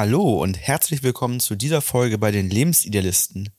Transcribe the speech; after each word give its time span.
Hallo 0.00 0.40
und 0.40 0.56
herzlich 0.56 1.02
willkommen 1.02 1.40
zu 1.40 1.56
dieser 1.56 1.82
Folge 1.82 2.16
bei 2.16 2.30
den 2.30 2.48
Lebensidealisten. 2.48 3.50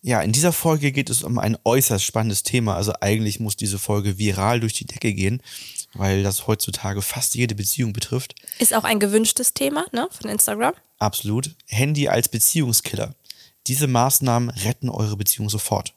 Ja, 0.00 0.20
in 0.20 0.32
dieser 0.32 0.52
Folge 0.52 0.90
geht 0.90 1.08
es 1.08 1.22
um 1.22 1.38
ein 1.38 1.56
äußerst 1.62 2.04
spannendes 2.04 2.42
Thema. 2.42 2.74
Also 2.74 2.94
eigentlich 3.00 3.38
muss 3.38 3.54
diese 3.54 3.78
Folge 3.78 4.18
viral 4.18 4.58
durch 4.58 4.72
die 4.72 4.86
Decke 4.86 5.12
gehen, 5.14 5.40
weil 5.94 6.24
das 6.24 6.48
heutzutage 6.48 7.00
fast 7.00 7.36
jede 7.36 7.54
Beziehung 7.54 7.92
betrifft. 7.92 8.34
Ist 8.58 8.74
auch 8.74 8.82
ein 8.82 8.98
gewünschtes 8.98 9.54
Thema 9.54 9.86
ne, 9.92 10.08
von 10.10 10.28
Instagram. 10.30 10.74
Absolut. 10.98 11.54
Handy 11.68 12.08
als 12.08 12.28
Beziehungskiller. 12.28 13.14
Diese 13.68 13.86
Maßnahmen 13.86 14.50
retten 14.50 14.88
eure 14.88 15.16
Beziehung 15.16 15.48
sofort. 15.48 15.94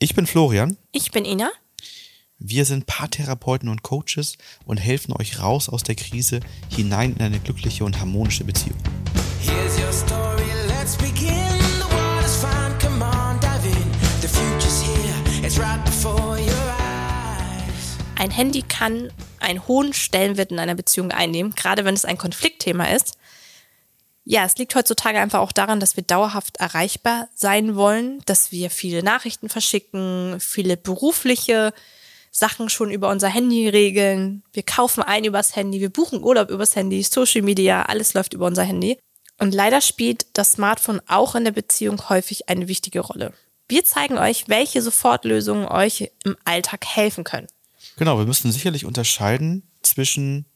Ich 0.00 0.16
bin 0.16 0.26
Florian. 0.26 0.76
Ich 0.90 1.12
bin 1.12 1.24
Ina. 1.24 1.52
Wir 2.40 2.64
sind 2.64 2.86
Paartherapeuten 2.86 3.68
und 3.68 3.82
Coaches 3.82 4.38
und 4.64 4.76
helfen 4.76 5.12
euch 5.12 5.40
raus 5.40 5.68
aus 5.68 5.82
der 5.82 5.96
Krise 5.96 6.38
hinein 6.70 7.16
in 7.16 7.22
eine 7.22 7.40
glückliche 7.40 7.84
und 7.84 7.98
harmonische 7.98 8.44
Beziehung. 8.44 8.78
Here's 9.40 9.76
your 9.76 9.92
story, 9.92 10.44
let's 10.68 10.96
begin. 10.96 11.34
The 11.80 11.92
water's 11.92 12.36
fine, 12.36 12.78
come 12.80 13.04
on, 13.04 13.40
dive 13.40 13.66
in. 13.66 13.92
The 14.20 14.28
future's 14.28 14.80
here, 14.80 15.44
it's 15.44 15.58
right 15.58 15.84
before 15.84 16.38
your 16.38 16.54
eyes. 16.78 17.96
Ein 18.14 18.30
Handy 18.30 18.62
kann 18.62 19.10
einen 19.40 19.66
hohen 19.66 19.92
Stellenwert 19.92 20.52
in 20.52 20.60
einer 20.60 20.76
Beziehung 20.76 21.10
einnehmen, 21.10 21.56
gerade 21.56 21.84
wenn 21.84 21.94
es 21.94 22.04
ein 22.04 22.18
Konfliktthema 22.18 22.84
ist. 22.84 23.18
Ja, 24.24 24.44
es 24.44 24.56
liegt 24.58 24.76
heutzutage 24.76 25.18
einfach 25.18 25.40
auch 25.40 25.50
daran, 25.50 25.80
dass 25.80 25.96
wir 25.96 26.04
dauerhaft 26.04 26.58
erreichbar 26.58 27.26
sein 27.34 27.74
wollen, 27.74 28.22
dass 28.26 28.52
wir 28.52 28.70
viele 28.70 29.02
Nachrichten 29.02 29.48
verschicken, 29.48 30.38
viele 30.38 30.76
berufliche 30.76 31.72
Sachen 32.38 32.68
schon 32.68 32.90
über 32.90 33.10
unser 33.10 33.28
Handy 33.28 33.68
regeln. 33.68 34.44
Wir 34.52 34.62
kaufen 34.62 35.02
ein 35.02 35.24
übers 35.24 35.56
Handy, 35.56 35.80
wir 35.80 35.90
buchen 35.90 36.22
Urlaub 36.22 36.50
übers 36.50 36.76
Handy, 36.76 37.02
Social 37.02 37.42
Media, 37.42 37.82
alles 37.82 38.14
läuft 38.14 38.32
über 38.32 38.46
unser 38.46 38.62
Handy. 38.62 38.98
Und 39.38 39.54
leider 39.54 39.80
spielt 39.80 40.26
das 40.34 40.52
Smartphone 40.52 41.00
auch 41.06 41.34
in 41.34 41.44
der 41.44 41.52
Beziehung 41.52 42.08
häufig 42.08 42.48
eine 42.48 42.68
wichtige 42.68 43.00
Rolle. 43.00 43.32
Wir 43.68 43.84
zeigen 43.84 44.18
euch, 44.18 44.48
welche 44.48 44.82
Sofortlösungen 44.82 45.66
euch 45.66 46.10
im 46.24 46.36
Alltag 46.44 46.86
helfen 46.86 47.24
können. 47.24 47.48
Genau, 47.96 48.18
wir 48.18 48.26
müssen 48.26 48.50
sicherlich 48.52 48.84
unterscheiden 48.84 49.64
zwischen 49.82 50.46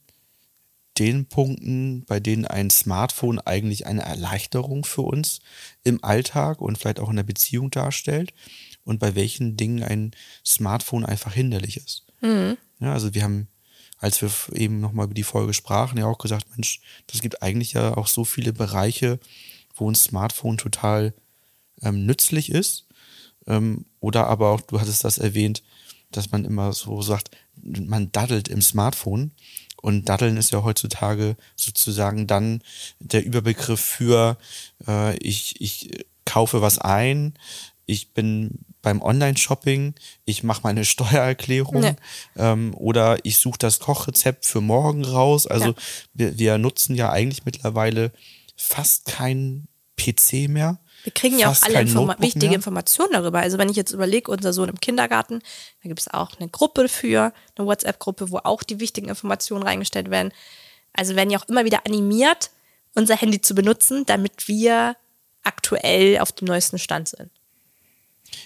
den 0.99 1.25
Punkten, 1.25 2.05
bei 2.05 2.19
denen 2.19 2.45
ein 2.45 2.69
Smartphone 2.69 3.39
eigentlich 3.39 3.87
eine 3.87 4.03
Erleichterung 4.03 4.85
für 4.85 5.01
uns 5.01 5.39
im 5.83 6.03
Alltag 6.03 6.61
und 6.61 6.77
vielleicht 6.77 6.99
auch 6.99 7.09
in 7.09 7.15
der 7.15 7.23
Beziehung 7.23 7.71
darstellt 7.71 8.33
und 8.85 8.99
bei 8.99 9.15
welchen 9.15 9.57
Dingen 9.57 9.83
ein 9.83 10.11
Smartphone 10.45 11.05
einfach 11.05 11.33
hinderlich 11.33 11.77
ist. 11.77 12.03
Mhm. 12.21 12.57
Ja, 12.79 12.93
also 12.93 13.13
wir 13.13 13.23
haben, 13.23 13.47
als 13.99 14.21
wir 14.21 14.31
eben 14.53 14.79
nochmal 14.79 15.05
über 15.05 15.13
die 15.13 15.23
Folge 15.23 15.53
sprachen, 15.53 15.97
ja 15.97 16.05
auch 16.05 16.17
gesagt, 16.17 16.47
Mensch, 16.51 16.81
das 17.07 17.21
gibt 17.21 17.41
eigentlich 17.41 17.73
ja 17.73 17.95
auch 17.95 18.07
so 18.07 18.25
viele 18.25 18.53
Bereiche, 18.53 19.19
wo 19.75 19.89
ein 19.89 19.95
Smartphone 19.95 20.57
total 20.57 21.13
ähm, 21.81 22.05
nützlich 22.05 22.51
ist. 22.51 22.87
Ähm, 23.47 23.85
oder 23.99 24.27
aber 24.27 24.49
auch, 24.49 24.61
du 24.61 24.79
hattest 24.79 25.03
das 25.03 25.17
erwähnt, 25.17 25.63
dass 26.11 26.31
man 26.31 26.45
immer 26.45 26.73
so 26.73 27.01
sagt, 27.01 27.31
man 27.55 28.11
daddelt 28.11 28.47
im 28.47 28.61
Smartphone. 28.61 29.31
Und 29.81 30.07
Daddeln 30.07 30.37
ist 30.37 30.51
ja 30.53 30.63
heutzutage 30.63 31.35
sozusagen 31.57 32.25
dann 32.25 32.61
der 32.99 33.25
Überbegriff 33.25 33.81
für, 33.81 34.37
äh, 34.87 35.17
ich, 35.17 35.59
ich 35.59 36.05
kaufe 36.25 36.61
was 36.61 36.79
ein, 36.79 37.33
ich 37.85 38.13
bin 38.13 38.59
beim 38.81 39.01
Online-Shopping, 39.01 39.95
ich 40.25 40.43
mache 40.43 40.61
meine 40.63 40.85
Steuererklärung 40.85 41.81
nee. 41.81 41.95
ähm, 42.37 42.73
oder 42.75 43.17
ich 43.23 43.37
suche 43.37 43.57
das 43.57 43.79
Kochrezept 43.79 44.45
für 44.45 44.61
morgen 44.61 45.05
raus. 45.05 45.47
Also 45.47 45.69
ja. 45.69 45.75
wir, 46.13 46.37
wir 46.37 46.57
nutzen 46.57 46.95
ja 46.95 47.11
eigentlich 47.11 47.45
mittlerweile 47.45 48.11
fast 48.55 49.05
kein 49.05 49.67
PC 49.97 50.49
mehr. 50.49 50.79
Wir 51.03 51.13
kriegen 51.13 51.37
ja 51.37 51.51
auch 51.51 51.61
alle 51.63 51.81
Informa 51.81 52.15
wichtige 52.19 52.47
mehr. 52.47 52.55
Informationen 52.55 53.11
darüber. 53.11 53.39
Also 53.39 53.57
wenn 53.57 53.69
ich 53.69 53.75
jetzt 53.75 53.91
überlege, 53.91 54.31
unser 54.31 54.53
Sohn 54.53 54.69
im 54.69 54.79
Kindergarten, 54.79 55.41
da 55.81 55.89
gibt 55.89 55.99
es 55.99 56.07
auch 56.07 56.31
eine 56.39 56.49
Gruppe 56.49 56.87
für, 56.87 57.33
eine 57.57 57.67
WhatsApp-Gruppe, 57.67 58.31
wo 58.31 58.37
auch 58.37 58.63
die 58.63 58.79
wichtigen 58.79 59.09
Informationen 59.09 59.63
reingestellt 59.63 60.09
werden. 60.09 60.31
Also 60.93 61.15
werden 61.15 61.29
ja 61.29 61.39
auch 61.39 61.49
immer 61.49 61.65
wieder 61.65 61.85
animiert, 61.85 62.51
unser 62.95 63.17
Handy 63.17 63.41
zu 63.41 63.53
benutzen, 63.53 64.05
damit 64.05 64.47
wir 64.47 64.95
aktuell 65.43 66.19
auf 66.19 66.31
dem 66.31 66.47
neuesten 66.47 66.79
Stand 66.79 67.09
sind. 67.09 67.29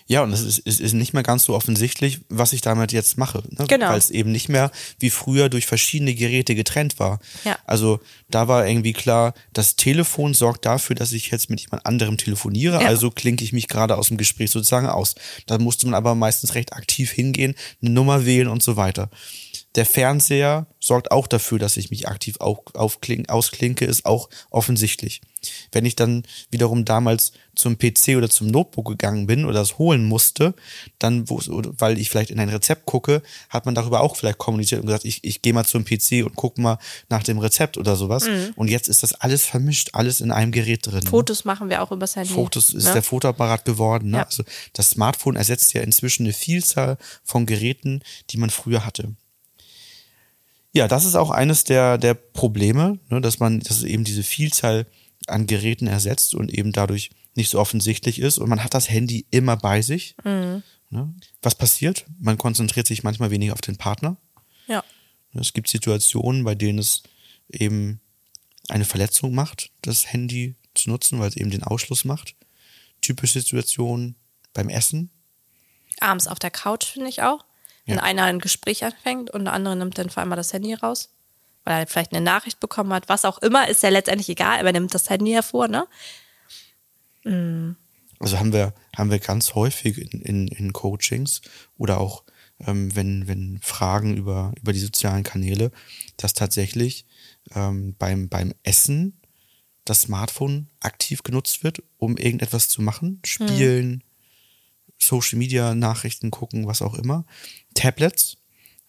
Ja, 0.05 0.23
und 0.23 0.31
es 0.31 0.41
ist, 0.41 0.61
es 0.65 0.79
ist 0.79 0.93
nicht 0.93 1.13
mehr 1.13 1.23
ganz 1.23 1.43
so 1.43 1.55
offensichtlich, 1.55 2.21
was 2.29 2.53
ich 2.53 2.61
damit 2.61 2.91
jetzt 2.91 3.17
mache. 3.17 3.43
Ne? 3.49 3.65
Genau. 3.67 3.89
Weil 3.89 3.97
es 3.97 4.09
eben 4.09 4.31
nicht 4.31 4.49
mehr 4.49 4.71
wie 4.99 5.09
früher 5.09 5.49
durch 5.49 5.65
verschiedene 5.65 6.13
Geräte 6.15 6.55
getrennt 6.55 6.99
war. 6.99 7.19
Ja. 7.43 7.57
Also 7.65 7.99
da 8.29 8.47
war 8.47 8.67
irgendwie 8.67 8.93
klar, 8.93 9.33
das 9.53 9.75
Telefon 9.75 10.33
sorgt 10.33 10.65
dafür, 10.65 10.95
dass 10.95 11.11
ich 11.11 11.31
jetzt 11.31 11.49
mit 11.49 11.61
jemand 11.61 11.85
anderem 11.85 12.17
telefoniere, 12.17 12.81
ja. 12.81 12.87
also 12.87 13.11
klinke 13.11 13.43
ich 13.43 13.53
mich 13.53 13.67
gerade 13.67 13.97
aus 13.97 14.07
dem 14.07 14.17
Gespräch 14.17 14.51
sozusagen 14.51 14.87
aus. 14.87 15.15
Da 15.45 15.57
musste 15.57 15.85
man 15.87 15.95
aber 15.95 16.15
meistens 16.15 16.55
recht 16.55 16.73
aktiv 16.73 17.11
hingehen, 17.11 17.55
eine 17.81 17.91
Nummer 17.91 18.25
wählen 18.25 18.47
und 18.47 18.63
so 18.63 18.75
weiter. 18.75 19.09
Der 19.77 19.85
Fernseher 19.85 20.65
sorgt 20.79 21.11
auch 21.11 21.27
dafür, 21.27 21.59
dass 21.59 21.77
ich 21.77 21.91
mich 21.91 22.07
aktiv 22.07 22.37
ausklinke, 22.39 23.85
ist 23.85 24.07
auch 24.07 24.27
offensichtlich. 24.49 25.21
Wenn 25.71 25.85
ich 25.85 25.95
dann 25.95 26.23
wiederum 26.49 26.83
damals 26.83 27.31
zum 27.53 27.77
PC 27.77 28.17
oder 28.17 28.27
zum 28.27 28.47
Notebook 28.47 28.87
gegangen 28.87 29.27
bin 29.27 29.45
oder 29.45 29.59
das 29.59 29.77
holen 29.77 30.03
musste, 30.03 30.55
dann, 30.97 31.29
weil 31.29 31.99
ich 31.99 32.09
vielleicht 32.09 32.31
in 32.31 32.39
ein 32.39 32.49
Rezept 32.49 32.87
gucke, 32.87 33.21
hat 33.49 33.67
man 33.67 33.75
darüber 33.75 34.01
auch 34.01 34.15
vielleicht 34.15 34.39
kommuniziert 34.39 34.81
und 34.81 34.87
gesagt, 34.87 35.05
ich, 35.05 35.23
ich 35.23 35.43
gehe 35.43 35.53
mal 35.53 35.63
zum 35.63 35.85
PC 35.85 36.25
und 36.25 36.35
gucke 36.35 36.59
mal 36.59 36.79
nach 37.09 37.21
dem 37.21 37.37
Rezept 37.37 37.77
oder 37.77 37.95
sowas. 37.95 38.27
Mhm. 38.27 38.53
Und 38.55 38.69
jetzt 38.69 38.87
ist 38.89 39.03
das 39.03 39.13
alles 39.13 39.45
vermischt, 39.45 39.91
alles 39.93 40.21
in 40.21 40.31
einem 40.31 40.51
Gerät 40.51 40.87
drin. 40.87 41.03
Ne? 41.03 41.09
Fotos 41.09 41.45
ne? 41.45 41.51
machen 41.51 41.69
wir 41.69 41.83
auch 41.83 41.91
übers 41.91 42.15
Handy. 42.15 42.33
Fotos 42.33 42.73
ist 42.73 42.85
ne? 42.85 42.93
der 42.93 43.03
Fotoapparat 43.03 43.63
geworden. 43.63 44.09
Ne? 44.09 44.17
Ja. 44.17 44.23
Also 44.23 44.43
das 44.73 44.89
Smartphone 44.89 45.35
ersetzt 45.35 45.71
ja 45.73 45.81
inzwischen 45.81 46.25
eine 46.25 46.33
Vielzahl 46.33 46.97
von 47.23 47.45
Geräten, 47.45 48.01
die 48.31 48.37
man 48.37 48.49
früher 48.49 48.83
hatte. 48.83 49.13
Ja, 50.73 50.87
das 50.87 51.05
ist 51.05 51.15
auch 51.15 51.31
eines 51.31 51.63
der, 51.63 51.97
der 51.97 52.13
Probleme, 52.13 52.99
ne, 53.09 53.21
dass 53.21 53.39
man, 53.39 53.59
dass 53.61 53.83
eben 53.83 54.03
diese 54.03 54.23
Vielzahl 54.23 54.85
an 55.27 55.47
Geräten 55.47 55.87
ersetzt 55.87 56.35
und 56.35 56.51
eben 56.53 56.71
dadurch 56.71 57.09
nicht 57.35 57.49
so 57.49 57.59
offensichtlich 57.59 58.19
ist. 58.19 58.37
Und 58.37 58.49
man 58.49 58.63
hat 58.63 58.73
das 58.73 58.89
Handy 58.89 59.25
immer 59.31 59.57
bei 59.57 59.81
sich. 59.81 60.15
Mhm. 60.23 60.63
Ne? 60.89 61.13
Was 61.41 61.55
passiert? 61.55 62.05
Man 62.19 62.37
konzentriert 62.37 62.87
sich 62.87 63.03
manchmal 63.03 63.31
weniger 63.31 63.53
auf 63.53 63.61
den 63.61 63.77
Partner. 63.77 64.17
Ja. 64.67 64.83
Es 65.33 65.53
gibt 65.53 65.67
Situationen, 65.67 66.43
bei 66.43 66.55
denen 66.55 66.79
es 66.79 67.03
eben 67.49 68.01
eine 68.69 68.85
Verletzung 68.85 69.33
macht, 69.33 69.71
das 69.81 70.11
Handy 70.11 70.55
zu 70.73 70.89
nutzen, 70.89 71.19
weil 71.19 71.29
es 71.29 71.37
eben 71.37 71.51
den 71.51 71.63
Ausschluss 71.63 72.05
macht. 72.05 72.35
Typische 73.01 73.39
Situation 73.39 74.15
beim 74.53 74.69
Essen. 74.69 75.11
Abends 75.99 76.27
auf 76.27 76.39
der 76.39 76.51
Couch, 76.51 76.85
finde 76.85 77.09
ich 77.09 77.21
auch. 77.21 77.45
Wenn 77.87 77.95
ja. 77.97 78.03
einer 78.03 78.25
ein 78.25 78.39
Gespräch 78.39 78.83
anfängt 78.83 79.31
und 79.31 79.45
der 79.45 79.53
andere 79.53 79.75
nimmt 79.75 79.97
dann 79.97 80.09
vor 80.09 80.21
allem 80.21 80.29
das 80.31 80.53
Handy 80.53 80.73
raus, 80.73 81.09
weil 81.63 81.81
er 81.81 81.87
vielleicht 81.87 82.13
eine 82.13 82.23
Nachricht 82.23 82.59
bekommen 82.59 82.93
hat, 82.93 83.09
was 83.09 83.25
auch 83.25 83.39
immer, 83.39 83.67
ist 83.67 83.81
ja 83.81 83.89
letztendlich 83.89 84.29
egal, 84.29 84.59
aber 84.59 84.69
er 84.69 84.73
nimmt 84.73 84.93
das 84.93 85.09
Handy 85.09 85.31
hervor, 85.31 85.67
ne? 85.67 85.87
Mhm. 87.23 87.75
Also 88.19 88.39
haben 88.39 88.53
wir, 88.53 88.73
haben 88.95 89.11
wir 89.11 89.19
ganz 89.19 89.55
häufig 89.55 89.97
in, 89.97 90.21
in, 90.21 90.47
in 90.47 90.73
Coachings 90.73 91.41
oder 91.77 91.99
auch 91.99 92.23
ähm, 92.65 92.95
wenn, 92.95 93.27
wenn 93.27 93.59
Fragen 93.61 94.17
über, 94.17 94.53
über 94.61 94.73
die 94.73 94.79
sozialen 94.79 95.23
Kanäle, 95.23 95.71
dass 96.17 96.33
tatsächlich 96.33 97.05
ähm, 97.53 97.95
beim, 97.97 98.29
beim 98.29 98.53
Essen 98.63 99.19
das 99.85 100.01
Smartphone 100.01 100.67
aktiv 100.79 101.23
genutzt 101.23 101.63
wird, 101.63 101.81
um 101.97 102.17
irgendetwas 102.17 102.67
zu 102.67 102.81
machen, 102.81 103.19
spielen, 103.23 103.89
mhm. 103.89 104.01
Social 104.97 105.37
Media 105.37 105.75
Nachrichten 105.75 106.31
gucken, 106.31 106.67
was 106.67 106.81
auch 106.81 106.95
immer. 106.95 107.25
Tablets. 107.73 108.37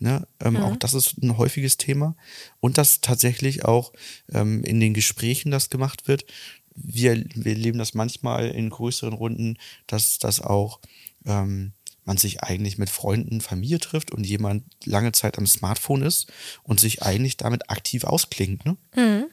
Ne, 0.01 0.29
ähm, 0.41 0.55
mhm. 0.55 0.63
Auch 0.63 0.77
das 0.77 0.95
ist 0.95 1.21
ein 1.23 1.39
häufiges 1.39 1.77
Thema. 1.77 2.15
Und 2.61 2.79
dass 2.79 3.01
tatsächlich 3.01 3.65
auch 3.65 3.93
ähm, 4.33 4.63
in 4.63 4.79
den 4.79 4.95
Gesprächen 4.95 5.51
das 5.51 5.71
gemacht 5.71 6.07
wird. 6.07 6.25
Wir, 6.75 7.25
wir 7.35 7.57
leben 7.57 7.79
das 7.79 7.95
manchmal 7.95 8.49
in 8.49 8.71
größeren 8.71 9.13
Runden, 9.13 9.59
dass 9.89 10.21
das 10.21 10.41
auch 10.41 10.81
ähm, 11.27 11.73
man 12.05 12.17
sich 12.17 12.45
eigentlich 12.45 12.79
mit 12.79 12.91
Freunden, 12.91 13.41
Familie 13.41 13.81
trifft 13.81 14.13
und 14.13 14.25
jemand 14.25 14.65
lange 14.85 15.11
Zeit 15.11 15.37
am 15.37 15.47
Smartphone 15.47 16.03
ist 16.03 16.33
und 16.63 16.79
sich 16.79 17.03
eigentlich 17.03 17.37
damit 17.37 17.69
aktiv 17.69 18.05
ausklingt. 18.05 18.65
Ne? 18.65 18.77
Mhm 18.95 19.27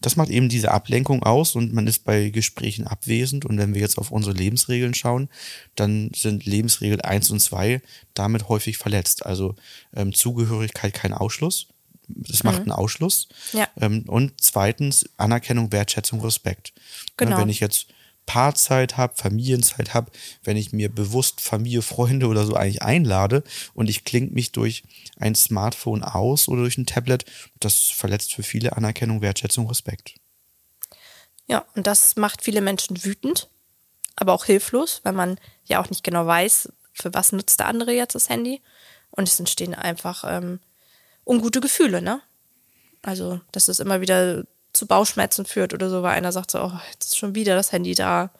das 0.00 0.14
macht 0.14 0.28
eben 0.28 0.48
diese 0.48 0.70
Ablenkung 0.70 1.24
aus 1.24 1.56
und 1.56 1.72
man 1.72 1.86
ist 1.86 2.04
bei 2.04 2.30
Gesprächen 2.30 2.86
abwesend. 2.86 3.44
Und 3.44 3.58
wenn 3.58 3.74
wir 3.74 3.80
jetzt 3.80 3.98
auf 3.98 4.12
unsere 4.12 4.34
Lebensregeln 4.34 4.94
schauen, 4.94 5.28
dann 5.74 6.10
sind 6.14 6.46
Lebensregel 6.46 7.02
eins 7.02 7.30
und 7.30 7.40
zwei 7.40 7.82
damit 8.14 8.48
häufig 8.48 8.78
verletzt. 8.78 9.26
Also 9.26 9.56
ähm, 9.94 10.14
Zugehörigkeit 10.14 10.94
kein 10.94 11.12
Ausschluss. 11.12 11.66
Das 12.06 12.44
macht 12.44 12.58
mhm. 12.58 12.62
einen 12.62 12.72
Ausschluss. 12.72 13.28
Ja. 13.52 13.68
Ähm, 13.80 14.04
und 14.06 14.40
zweitens 14.40 15.08
Anerkennung, 15.16 15.72
Wertschätzung, 15.72 16.20
Respekt. 16.20 16.72
Genau. 17.16 17.38
wenn 17.38 17.48
ich 17.48 17.60
jetzt 17.60 17.88
Paarzeit 18.28 18.98
habe, 18.98 19.14
Familienzeit 19.16 19.94
habe, 19.94 20.12
wenn 20.44 20.58
ich 20.58 20.70
mir 20.70 20.94
bewusst 20.94 21.40
Familie, 21.40 21.80
Freunde 21.80 22.26
oder 22.26 22.44
so 22.44 22.54
eigentlich 22.54 22.82
einlade 22.82 23.42
und 23.72 23.88
ich 23.88 24.04
klinge 24.04 24.30
mich 24.32 24.52
durch 24.52 24.82
ein 25.16 25.34
Smartphone 25.34 26.04
aus 26.04 26.46
oder 26.46 26.60
durch 26.60 26.76
ein 26.76 26.84
Tablet, 26.84 27.24
das 27.58 27.84
verletzt 27.84 28.34
für 28.34 28.42
viele 28.42 28.76
Anerkennung, 28.76 29.22
Wertschätzung, 29.22 29.66
Respekt. 29.66 30.16
Ja, 31.46 31.64
und 31.74 31.86
das 31.86 32.16
macht 32.16 32.42
viele 32.44 32.60
Menschen 32.60 33.02
wütend, 33.02 33.48
aber 34.14 34.34
auch 34.34 34.44
hilflos, 34.44 35.00
weil 35.04 35.14
man 35.14 35.40
ja 35.64 35.80
auch 35.80 35.88
nicht 35.88 36.04
genau 36.04 36.26
weiß, 36.26 36.68
für 36.92 37.14
was 37.14 37.32
nutzt 37.32 37.60
der 37.60 37.68
andere 37.68 37.92
jetzt 37.92 38.14
das 38.14 38.28
Handy. 38.28 38.60
Und 39.10 39.26
es 39.26 39.40
entstehen 39.40 39.74
einfach 39.74 40.24
ähm, 40.26 40.60
ungute 41.24 41.62
Gefühle, 41.62 42.02
ne? 42.02 42.20
Also, 43.00 43.40
dass 43.52 43.68
es 43.68 43.80
immer 43.80 44.02
wieder 44.02 44.44
zu 44.78 44.86
Bauchschmerzen 44.86 45.44
führt 45.44 45.74
oder 45.74 45.90
so, 45.90 46.02
weil 46.02 46.16
einer 46.16 46.32
sagt 46.32 46.50
so, 46.50 46.60
oh, 46.60 46.72
jetzt 46.92 47.06
ist 47.06 47.18
schon 47.18 47.34
wieder 47.34 47.54
das 47.54 47.72
Handy 47.72 47.94
da. 47.94 48.30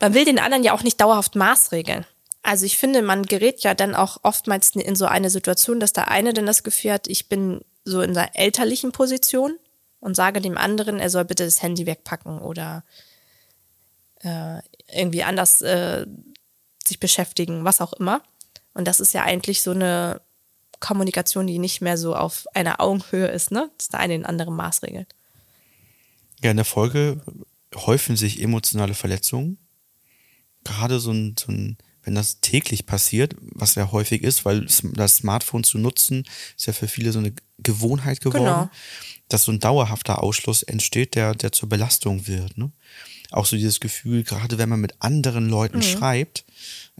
Man 0.00 0.14
will 0.14 0.24
den 0.24 0.38
anderen 0.38 0.64
ja 0.64 0.72
auch 0.72 0.82
nicht 0.82 1.00
dauerhaft 1.00 1.34
maßregeln. 1.34 2.06
Also 2.42 2.66
ich 2.66 2.78
finde, 2.78 3.02
man 3.02 3.24
gerät 3.24 3.62
ja 3.62 3.74
dann 3.74 3.94
auch 3.94 4.18
oftmals 4.22 4.74
in 4.74 4.96
so 4.96 5.06
eine 5.06 5.30
Situation, 5.30 5.78
dass 5.78 5.92
der 5.92 6.08
eine 6.08 6.32
dann 6.32 6.46
das 6.46 6.62
Gefühl 6.62 6.92
hat, 6.92 7.06
ich 7.06 7.28
bin 7.28 7.60
so 7.84 8.00
in 8.00 8.14
der 8.14 8.36
elterlichen 8.36 8.92
Position 8.92 9.58
und 10.00 10.16
sage 10.16 10.40
dem 10.40 10.58
anderen, 10.58 10.98
er 10.98 11.10
soll 11.10 11.24
bitte 11.24 11.44
das 11.44 11.62
Handy 11.62 11.86
wegpacken 11.86 12.40
oder 12.40 12.84
äh, 14.22 14.58
irgendwie 14.88 15.22
anders 15.22 15.62
äh, 15.62 16.06
sich 16.84 16.98
beschäftigen, 16.98 17.64
was 17.64 17.80
auch 17.80 17.92
immer. 17.92 18.22
Und 18.74 18.88
das 18.88 18.98
ist 18.98 19.14
ja 19.14 19.22
eigentlich 19.22 19.62
so 19.62 19.70
eine 19.72 20.20
Kommunikation, 20.82 21.46
die 21.46 21.58
nicht 21.58 21.80
mehr 21.80 21.96
so 21.96 22.14
auf 22.14 22.46
einer 22.54 22.80
Augenhöhe 22.80 23.28
ist, 23.28 23.50
ne? 23.50 23.70
Dass 23.78 23.88
der 23.88 24.00
eine 24.00 24.14
den 24.14 24.26
anderen 24.26 24.54
maßregelt. 24.54 25.14
Ja, 26.42 26.50
in 26.50 26.56
der 26.56 26.66
Folge 26.66 27.22
häufen 27.74 28.16
sich 28.16 28.42
emotionale 28.42 28.94
Verletzungen. 28.94 29.58
Gerade 30.64 31.00
so 31.00 31.12
ein, 31.12 31.36
so 31.38 31.50
ein 31.50 31.78
wenn 32.04 32.16
das 32.16 32.40
täglich 32.40 32.84
passiert, 32.84 33.36
was 33.40 33.76
ja 33.76 33.92
häufig 33.92 34.22
ist, 34.22 34.44
weil 34.44 34.66
das 34.94 35.16
Smartphone 35.16 35.62
zu 35.62 35.78
nutzen, 35.78 36.24
ist 36.56 36.66
ja 36.66 36.72
für 36.72 36.88
viele 36.88 37.12
so 37.12 37.20
eine 37.20 37.32
Gewohnheit 37.58 38.20
geworden, 38.20 38.44
genau. 38.44 38.70
dass 39.28 39.44
so 39.44 39.52
ein 39.52 39.60
dauerhafter 39.60 40.20
Ausschluss 40.20 40.64
entsteht, 40.64 41.14
der, 41.14 41.36
der 41.36 41.52
zur 41.52 41.68
Belastung 41.68 42.26
wird. 42.26 42.58
Ne? 42.58 42.72
Auch 43.30 43.46
so 43.46 43.54
dieses 43.54 43.78
Gefühl, 43.78 44.24
gerade 44.24 44.58
wenn 44.58 44.68
man 44.68 44.80
mit 44.80 44.94
anderen 44.98 45.48
Leuten 45.48 45.78
mhm. 45.78 45.82
schreibt, 45.82 46.44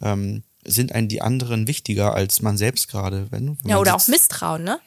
ähm, 0.01 0.45
sind 0.65 0.93
einen 0.93 1.09
die 1.09 1.23
anderen 1.23 1.67
wichtiger 1.67 2.15
als 2.15 2.43
man 2.43 2.57
selbst 2.57 2.89
gerade. 2.89 3.27
Wenn, 3.31 3.59
wenn 3.63 3.71
ja, 3.71 3.79
oder 3.79 3.95
auch 3.95 4.09
Misstrauen, 4.09 4.65
ne? 4.65 4.81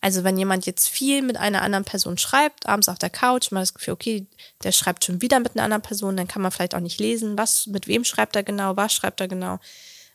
Also 0.00 0.22
wenn 0.22 0.38
jemand 0.38 0.64
jetzt 0.64 0.88
viel 0.88 1.22
mit 1.22 1.36
einer 1.36 1.62
anderen 1.62 1.84
Person 1.84 2.18
schreibt, 2.18 2.66
abends 2.66 2.88
auf 2.88 2.98
der 2.98 3.10
Couch, 3.10 3.50
man 3.50 3.60
hat 3.60 3.68
das 3.68 3.74
Gefühl, 3.74 3.94
okay, 3.94 4.26
der 4.62 4.70
schreibt 4.70 5.04
schon 5.04 5.20
wieder 5.22 5.40
mit 5.40 5.52
einer 5.54 5.64
anderen 5.64 5.82
Person, 5.82 6.16
dann 6.16 6.28
kann 6.28 6.40
man 6.40 6.52
vielleicht 6.52 6.76
auch 6.76 6.80
nicht 6.80 7.00
lesen, 7.00 7.36
was, 7.36 7.66
mit 7.66 7.88
wem 7.88 8.04
schreibt 8.04 8.36
er 8.36 8.44
genau, 8.44 8.76
was 8.76 8.94
schreibt 8.94 9.20
er 9.20 9.26
genau. 9.26 9.58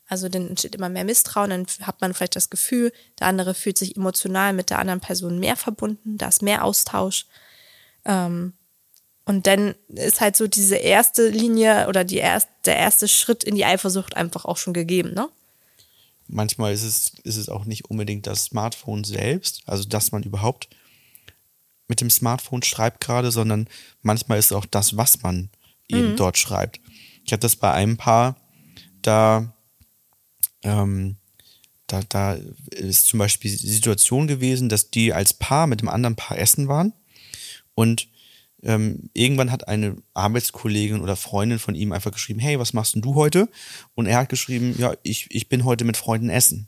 Also 0.07 0.30
dann 0.30 0.48
entsteht 0.48 0.75
immer 0.75 0.89
mehr 0.89 1.04
Misstrauen, 1.04 1.50
dann 1.50 1.65
hat 1.81 2.00
man 2.00 2.13
vielleicht 2.13 2.36
das 2.36 2.50
Gefühl, 2.50 2.94
der 3.19 3.27
andere 3.27 3.54
fühlt 3.54 3.77
sich 3.77 3.98
emotional 3.98 4.54
mit 4.54 4.69
der 4.69 4.80
anderen 4.80 5.01
Person 5.01 5.39
mehr 5.39 5.57
verbunden, 5.57 6.18
da 6.18 6.30
ist 6.30 6.42
mehr 6.42 6.63
Austausch. 6.63 7.25
Ähm, 8.06 8.54
und 9.25 9.47
dann 9.47 9.75
ist 9.87 10.21
halt 10.21 10.35
so 10.35 10.47
diese 10.47 10.75
erste 10.75 11.29
Linie 11.29 11.87
oder 11.87 12.03
die 12.03 12.17
erst, 12.17 12.49
der 12.65 12.77
erste 12.77 13.07
Schritt 13.07 13.43
in 13.43 13.55
die 13.55 13.65
Eifersucht 13.65 14.15
einfach 14.15 14.45
auch 14.45 14.57
schon 14.57 14.73
gegeben, 14.73 15.13
ne? 15.13 15.29
manchmal 16.27 16.73
ist 16.73 16.83
es, 16.83 17.13
ist 17.23 17.37
es 17.37 17.49
auch 17.49 17.65
nicht 17.65 17.85
unbedingt 17.85 18.27
das 18.27 18.45
Smartphone 18.45 19.03
selbst, 19.03 19.61
also 19.65 19.87
dass 19.87 20.11
man 20.11 20.23
überhaupt 20.23 20.69
mit 21.87 22.01
dem 22.01 22.09
Smartphone 22.09 22.63
schreibt 22.63 23.01
gerade, 23.01 23.31
sondern 23.31 23.67
manchmal 24.01 24.39
ist 24.39 24.47
es 24.47 24.51
auch 24.53 24.65
das, 24.65 24.97
was 24.97 25.21
man 25.21 25.49
eben 25.87 26.11
mhm. 26.11 26.15
dort 26.15 26.37
schreibt. 26.37 26.79
Ich 27.25 27.31
hatte 27.31 27.41
das 27.41 27.55
bei 27.55 27.71
einem 27.71 27.97
Paar, 27.97 28.37
da, 29.01 29.53
ähm, 30.63 31.17
da, 31.87 32.01
da 32.09 32.37
ist 32.71 33.07
zum 33.07 33.19
Beispiel 33.19 33.51
die 33.51 33.67
Situation 33.67 34.27
gewesen, 34.27 34.69
dass 34.69 34.89
die 34.89 35.13
als 35.13 35.33
Paar 35.33 35.67
mit 35.67 35.81
dem 35.81 35.89
anderen 35.89 36.15
Paar 36.15 36.37
essen 36.37 36.67
waren 36.67 36.93
und 37.75 38.07
ähm, 38.63 39.10
irgendwann 39.13 39.51
hat 39.51 39.68
eine 39.68 39.98
Arbeitskollegin 40.13 41.01
oder 41.01 41.15
Freundin 41.15 41.60
von 41.60 41.75
ihm 41.75 41.92
einfach 41.92 42.12
geschrieben, 42.12 42.39
hey, 42.39 42.60
was 42.60 42.74
machst 42.74 42.95
denn 42.95 43.01
du 43.01 43.15
heute? 43.15 43.50
Und 43.94 44.06
er 44.06 44.18
hat 44.18 44.30
geschrieben, 44.30 44.75
ja, 44.77 44.94
ich, 45.04 45.27
ich 45.30 45.50
bin 45.50 45.65
heute 45.65 45.86
mit 45.86 45.98
Freunden 45.98 46.30
essen. 46.30 46.68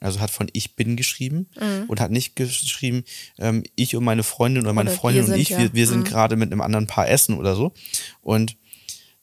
Also 0.00 0.20
hat 0.20 0.30
von 0.30 0.48
ich 0.54 0.76
bin 0.76 0.96
geschrieben 0.96 1.48
mhm. 1.60 1.84
und 1.88 2.00
hat 2.00 2.10
nicht 2.10 2.34
geschrieben, 2.34 3.04
ähm, 3.38 3.62
ich 3.76 3.94
und 3.94 4.04
meine 4.04 4.22
Freundin 4.22 4.62
oder 4.62 4.72
meine 4.72 4.90
oder 4.90 4.98
Freundin 4.98 5.26
und 5.26 5.34
ich, 5.38 5.50
ja. 5.50 5.58
wir, 5.58 5.74
wir 5.74 5.86
sind 5.86 6.00
mhm. 6.00 6.04
gerade 6.04 6.36
mit 6.36 6.50
einem 6.50 6.62
anderen 6.62 6.86
Paar 6.86 7.08
essen 7.08 7.36
oder 7.36 7.54
so. 7.54 7.72
Und 8.22 8.56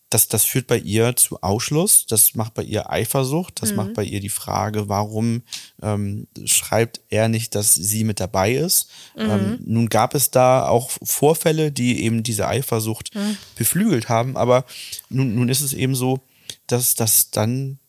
das, 0.09 0.27
das 0.29 0.45
führt 0.45 0.67
bei 0.67 0.77
ihr 0.77 1.15
zu 1.15 1.41
Ausschluss, 1.41 2.05
das 2.05 2.35
macht 2.35 2.53
bei 2.53 2.63
ihr 2.63 2.89
Eifersucht, 2.89 3.61
das 3.61 3.71
mhm. 3.71 3.75
macht 3.75 3.93
bei 3.93 4.03
ihr 4.03 4.21
die 4.21 4.29
Frage, 4.29 4.87
warum 4.87 5.43
ähm, 5.81 6.27
schreibt 6.45 7.01
er 7.09 7.27
nicht, 7.27 7.55
dass 7.55 7.73
sie 7.73 8.03
mit 8.03 8.19
dabei 8.19 8.53
ist. 8.53 8.89
Mhm. 9.15 9.29
Ähm, 9.29 9.59
nun 9.65 9.89
gab 9.89 10.15
es 10.15 10.31
da 10.31 10.67
auch 10.67 10.91
Vorfälle, 11.03 11.71
die 11.71 12.03
eben 12.03 12.23
diese 12.23 12.47
Eifersucht 12.47 13.15
mhm. 13.15 13.37
beflügelt 13.55 14.07
haben, 14.07 14.37
aber 14.37 14.65
nun, 15.09 15.35
nun 15.35 15.49
ist 15.49 15.61
es 15.61 15.73
eben 15.73 15.95
so, 15.95 16.21
dass 16.67 16.95
das 16.95 17.31
dann 17.31 17.79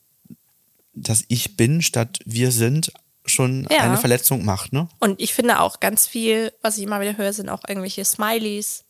das 0.95 1.25
Ich 1.29 1.57
bin 1.57 1.81
statt 1.83 2.19
wir 2.25 2.51
sind 2.51 2.93
schon 3.25 3.69
ja. 3.71 3.81
eine 3.81 3.99
Verletzung 3.99 4.45
macht, 4.45 4.73
ne? 4.73 4.89
Und 4.99 5.21
ich 5.21 5.35
finde 5.35 5.61
auch 5.61 5.81
ganz 5.81 6.07
viel, 6.07 6.53
was 6.63 6.79
ich 6.79 6.85
immer 6.85 7.01
wieder 7.01 7.17
höre, 7.17 7.33
sind 7.33 7.49
auch 7.49 7.63
irgendwelche 7.69 8.05
Smileys 8.05 8.85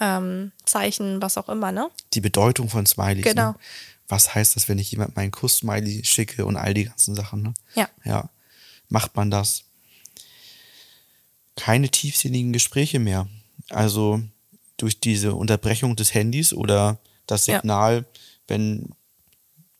ähm, 0.00 0.52
Zeichen, 0.64 1.22
was 1.22 1.38
auch 1.38 1.48
immer, 1.48 1.72
ne? 1.72 1.90
Die 2.14 2.20
Bedeutung 2.20 2.68
von 2.68 2.86
Smileys. 2.86 3.24
Ne? 3.24 3.34
Genau. 3.34 3.48
Ne? 3.50 3.56
Was 4.08 4.34
heißt 4.34 4.56
das, 4.56 4.68
wenn 4.68 4.78
ich 4.78 4.90
jemand 4.92 5.16
meinen 5.16 5.32
Kuss-Smiley 5.32 6.04
schicke 6.04 6.46
und 6.46 6.56
all 6.56 6.74
die 6.74 6.84
ganzen 6.84 7.14
Sachen, 7.14 7.42
ne? 7.42 7.54
Ja. 7.74 7.88
Ja. 8.04 8.30
Macht 8.88 9.16
man 9.16 9.30
das? 9.30 9.64
Keine 11.56 11.88
tiefsinnigen 11.88 12.52
Gespräche 12.52 12.98
mehr. 12.98 13.26
Also 13.70 14.22
durch 14.76 15.00
diese 15.00 15.34
Unterbrechung 15.34 15.96
des 15.96 16.14
Handys 16.14 16.52
oder 16.52 16.98
das 17.26 17.46
Signal, 17.46 17.96
ja. 17.96 18.20
wenn 18.46 18.90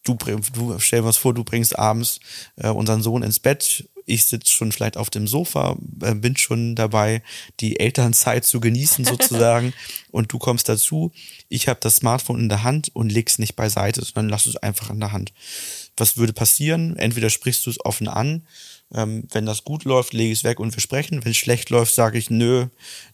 du, 0.04 0.14
du 0.14 0.78
stell 0.78 1.00
dir 1.00 1.06
was 1.06 1.16
vor, 1.16 1.34
du 1.34 1.44
bringst 1.44 1.78
abends 1.78 2.20
äh, 2.56 2.69
unseren 2.69 3.02
Sohn 3.02 3.22
ins 3.22 3.38
Bett, 3.38 3.88
ich 4.06 4.25
sitze 4.25 4.53
schon 4.53 4.73
vielleicht 4.73 4.97
auf 4.97 5.11
dem 5.11 5.26
Sofa, 5.26 5.76
äh, 6.00 6.14
bin 6.14 6.37
schon 6.37 6.76
dabei, 6.76 7.23
die 7.61 7.79
Elternzeit 7.79 8.44
zu 8.44 8.61
genießen 8.61 9.05
sozusagen 9.05 9.75
und 10.11 10.32
du 10.32 10.38
kommst 10.38 10.69
dazu, 10.69 11.12
ich 11.49 11.69
habe 11.69 11.81
das 11.82 11.97
Smartphone 11.97 12.41
in 12.41 12.49
der 12.49 12.62
Hand 12.62 12.94
und 12.94 13.11
leg's 13.11 13.38
nicht 13.38 13.56
beiseite, 13.56 14.03
sondern 14.03 14.31
lass 14.31 14.47
es 14.47 14.56
einfach 14.56 14.91
in 14.91 15.00
der 15.00 15.12
Hand. 15.12 15.32
Was 15.97 16.17
würde 16.17 16.32
passieren? 16.32 16.97
Entweder 16.97 17.31
sprichst 17.31 17.67
du 17.67 17.70
es 17.70 17.85
offen 17.85 18.08
an, 18.08 18.47
ähm, 18.94 19.25
wenn 19.32 19.47
das 19.47 19.64
gut 19.64 19.85
läuft, 19.85 20.12
lege 20.12 20.32
ich 20.32 20.38
es 20.38 20.44
weg 20.44 20.61
und 20.61 20.75
wir 20.75 20.81
sprechen. 20.81 21.25
Wenn 21.25 21.32
es 21.32 21.37
schlecht 21.37 21.70
läuft, 21.70 21.94
sage 21.94 22.19
ich, 22.19 22.31
nö, 22.31 22.67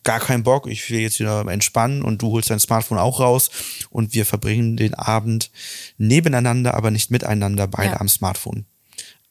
gar 0.03 0.21
keinen 0.21 0.43
Bock, 0.43 0.67
ich 0.67 0.89
will 0.91 1.00
jetzt 1.00 1.19
wieder 1.19 1.47
entspannen 1.47 2.03
und 2.03 2.21
du 2.21 2.33
holst 2.33 2.50
dein 2.50 2.61
Smartphone 2.61 2.99
auch 2.99 3.20
raus 3.20 3.51
und 3.89 4.13
wir 4.13 4.27
verbringen 4.27 4.77
den 4.77 4.94
Abend 4.94 5.51
nebeneinander, 5.96 6.75
aber 6.75 6.91
nicht 6.91 7.11
miteinander, 7.11 7.67
beide 7.67 7.94
ja. 7.94 8.01
am 8.01 8.08
Smartphone. 8.08 8.67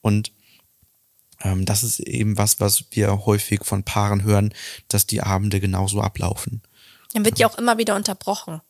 Und 0.00 0.32
ähm, 1.44 1.64
das 1.64 1.82
ist 1.82 2.00
eben 2.00 2.38
was, 2.38 2.60
was 2.60 2.84
wir 2.90 3.26
häufig 3.26 3.64
von 3.64 3.82
Paaren 3.82 4.22
hören, 4.22 4.52
dass 4.88 5.06
die 5.06 5.22
Abende 5.22 5.60
genauso 5.60 6.00
ablaufen. 6.00 6.62
Dann 7.12 7.24
wird 7.24 7.38
ja 7.38 7.48
auch 7.48 7.58
immer 7.58 7.78
wieder 7.78 7.96
unterbrochen. 7.96 8.60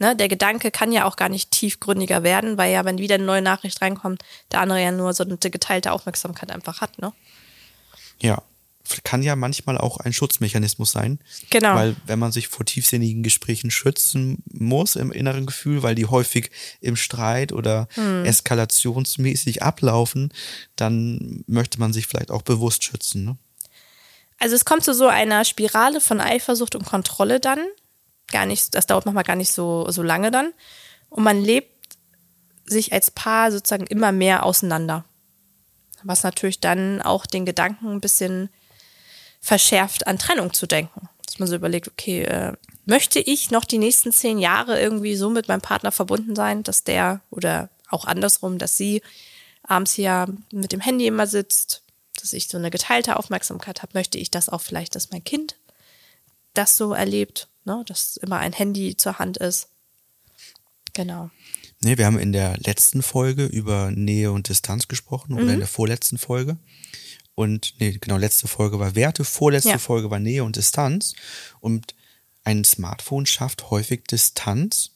Ne, 0.00 0.16
der 0.16 0.28
Gedanke 0.28 0.72
kann 0.72 0.90
ja 0.90 1.04
auch 1.04 1.14
gar 1.14 1.28
nicht 1.28 1.52
tiefgründiger 1.52 2.24
werden, 2.24 2.58
weil 2.58 2.72
ja, 2.72 2.84
wenn 2.84 2.98
wieder 2.98 3.14
eine 3.14 3.24
neue 3.24 3.42
Nachricht 3.42 3.80
reinkommt, 3.80 4.24
der 4.50 4.60
andere 4.60 4.82
ja 4.82 4.90
nur 4.90 5.12
so 5.12 5.22
eine 5.22 5.36
geteilte 5.38 5.92
Aufmerksamkeit 5.92 6.50
einfach 6.50 6.80
hat, 6.80 6.98
ne? 6.98 7.12
Ja, 8.20 8.42
kann 9.02 9.22
ja 9.22 9.34
manchmal 9.34 9.78
auch 9.78 9.98
ein 9.98 10.12
Schutzmechanismus 10.12 10.92
sein. 10.92 11.18
Genau. 11.50 11.74
Weil 11.74 11.96
wenn 12.06 12.18
man 12.18 12.32
sich 12.32 12.48
vor 12.48 12.66
tiefsinnigen 12.66 13.22
Gesprächen 13.22 13.70
schützen 13.70 14.42
muss 14.52 14.96
im 14.96 15.10
inneren 15.10 15.46
Gefühl, 15.46 15.82
weil 15.82 15.94
die 15.94 16.06
häufig 16.06 16.50
im 16.80 16.96
Streit 16.96 17.52
oder 17.52 17.88
hm. 17.94 18.24
eskalationsmäßig 18.24 19.62
ablaufen, 19.62 20.32
dann 20.76 21.44
möchte 21.46 21.80
man 21.80 21.92
sich 21.92 22.06
vielleicht 22.06 22.30
auch 22.30 22.42
bewusst 22.42 22.84
schützen. 22.84 23.24
Ne? 23.24 23.36
Also 24.38 24.54
es 24.54 24.64
kommt 24.64 24.84
zu 24.84 24.92
so 24.92 25.06
einer 25.06 25.44
Spirale 25.44 26.00
von 26.00 26.20
Eifersucht 26.20 26.74
und 26.74 26.84
Kontrolle 26.84 27.40
dann. 27.40 27.60
Gar 28.30 28.46
nicht, 28.46 28.74
das 28.74 28.86
dauert 28.86 29.06
manchmal 29.06 29.24
gar 29.24 29.36
nicht 29.36 29.52
so, 29.52 29.90
so 29.90 30.02
lange 30.02 30.30
dann. 30.30 30.52
Und 31.08 31.24
man 31.24 31.42
lebt 31.42 31.70
sich 32.66 32.92
als 32.92 33.10
Paar 33.10 33.52
sozusagen 33.52 33.86
immer 33.86 34.12
mehr 34.12 34.44
auseinander. 34.44 35.04
Was 36.02 36.22
natürlich 36.22 36.60
dann 36.60 37.00
auch 37.00 37.24
den 37.24 37.46
Gedanken 37.46 37.88
ein 37.88 38.00
bisschen 38.00 38.50
verschärft 39.44 40.06
an 40.06 40.18
Trennung 40.18 40.54
zu 40.54 40.66
denken. 40.66 41.08
Dass 41.26 41.38
man 41.38 41.46
so 41.46 41.54
überlegt, 41.54 41.86
okay, 41.86 42.22
äh, 42.22 42.54
möchte 42.86 43.20
ich 43.20 43.50
noch 43.50 43.64
die 43.66 43.76
nächsten 43.76 44.10
zehn 44.10 44.38
Jahre 44.38 44.80
irgendwie 44.80 45.16
so 45.16 45.28
mit 45.28 45.48
meinem 45.48 45.60
Partner 45.60 45.92
verbunden 45.92 46.34
sein, 46.34 46.62
dass 46.62 46.82
der 46.82 47.20
oder 47.30 47.68
auch 47.90 48.06
andersrum, 48.06 48.58
dass 48.58 48.78
sie 48.78 49.02
abends 49.62 49.92
hier 49.92 50.26
mit 50.50 50.72
dem 50.72 50.80
Handy 50.80 51.06
immer 51.06 51.26
sitzt, 51.26 51.82
dass 52.20 52.32
ich 52.32 52.48
so 52.48 52.56
eine 52.56 52.70
geteilte 52.70 53.18
Aufmerksamkeit 53.18 53.82
habe, 53.82 53.92
möchte 53.94 54.16
ich 54.16 54.30
das 54.30 54.48
auch 54.48 54.62
vielleicht, 54.62 54.94
dass 54.94 55.10
mein 55.10 55.24
Kind 55.24 55.56
das 56.54 56.78
so 56.78 56.94
erlebt, 56.94 57.48
ne? 57.64 57.84
dass 57.86 58.16
immer 58.16 58.38
ein 58.38 58.54
Handy 58.54 58.96
zur 58.96 59.18
Hand 59.18 59.36
ist. 59.36 59.68
Genau. 60.94 61.30
Nee, 61.80 61.98
wir 61.98 62.06
haben 62.06 62.18
in 62.18 62.32
der 62.32 62.56
letzten 62.58 63.02
Folge 63.02 63.44
über 63.44 63.90
Nähe 63.90 64.32
und 64.32 64.48
Distanz 64.48 64.88
gesprochen 64.88 65.34
mhm. 65.34 65.42
oder 65.42 65.52
in 65.52 65.58
der 65.58 65.68
vorletzten 65.68 66.16
Folge 66.16 66.56
und 67.34 67.74
nee, 67.80 67.98
genau, 68.00 68.16
letzte 68.16 68.46
Folge 68.46 68.78
war 68.78 68.94
Werte, 68.94 69.24
vorletzte 69.24 69.70
ja. 69.70 69.78
Folge 69.78 70.10
war 70.10 70.20
Nähe 70.20 70.44
und 70.44 70.56
Distanz. 70.56 71.14
Und 71.60 71.94
ein 72.44 72.64
Smartphone 72.64 73.26
schafft 73.26 73.70
häufig 73.70 74.04
Distanz. 74.04 74.90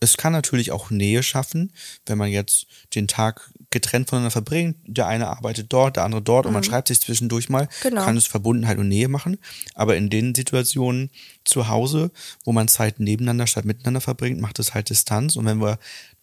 Es 0.00 0.16
kann 0.16 0.32
natürlich 0.32 0.72
auch 0.72 0.90
Nähe 0.90 1.22
schaffen, 1.22 1.72
wenn 2.06 2.18
man 2.18 2.30
jetzt 2.30 2.66
den 2.94 3.06
Tag 3.06 3.52
getrennt 3.70 4.08
voneinander 4.08 4.32
verbringt. 4.32 4.76
Der 4.84 5.06
eine 5.06 5.28
arbeitet 5.28 5.72
dort, 5.72 5.96
der 5.96 6.04
andere 6.04 6.22
dort 6.22 6.44
mhm. 6.44 6.48
und 6.48 6.52
man 6.54 6.62
mhm. 6.62 6.66
schreibt 6.66 6.88
sich 6.88 7.00
zwischendurch 7.00 7.48
mal, 7.48 7.68
genau. 7.82 8.04
kann 8.04 8.16
es 8.16 8.26
Verbundenheit 8.26 8.78
und 8.78 8.88
Nähe 8.88 9.08
machen. 9.08 9.38
Aber 9.74 9.96
in 9.96 10.10
den 10.10 10.34
Situationen 10.34 11.10
zu 11.44 11.68
Hause, 11.68 12.10
wo 12.44 12.52
man 12.52 12.68
Zeit 12.68 13.00
nebeneinander 13.00 13.46
statt 13.46 13.64
miteinander 13.64 14.00
verbringt, 14.00 14.40
macht 14.40 14.58
es 14.58 14.74
halt 14.74 14.90
Distanz. 14.90 15.36
Und 15.36 15.44
wenn 15.44 15.60
wir 15.60 15.78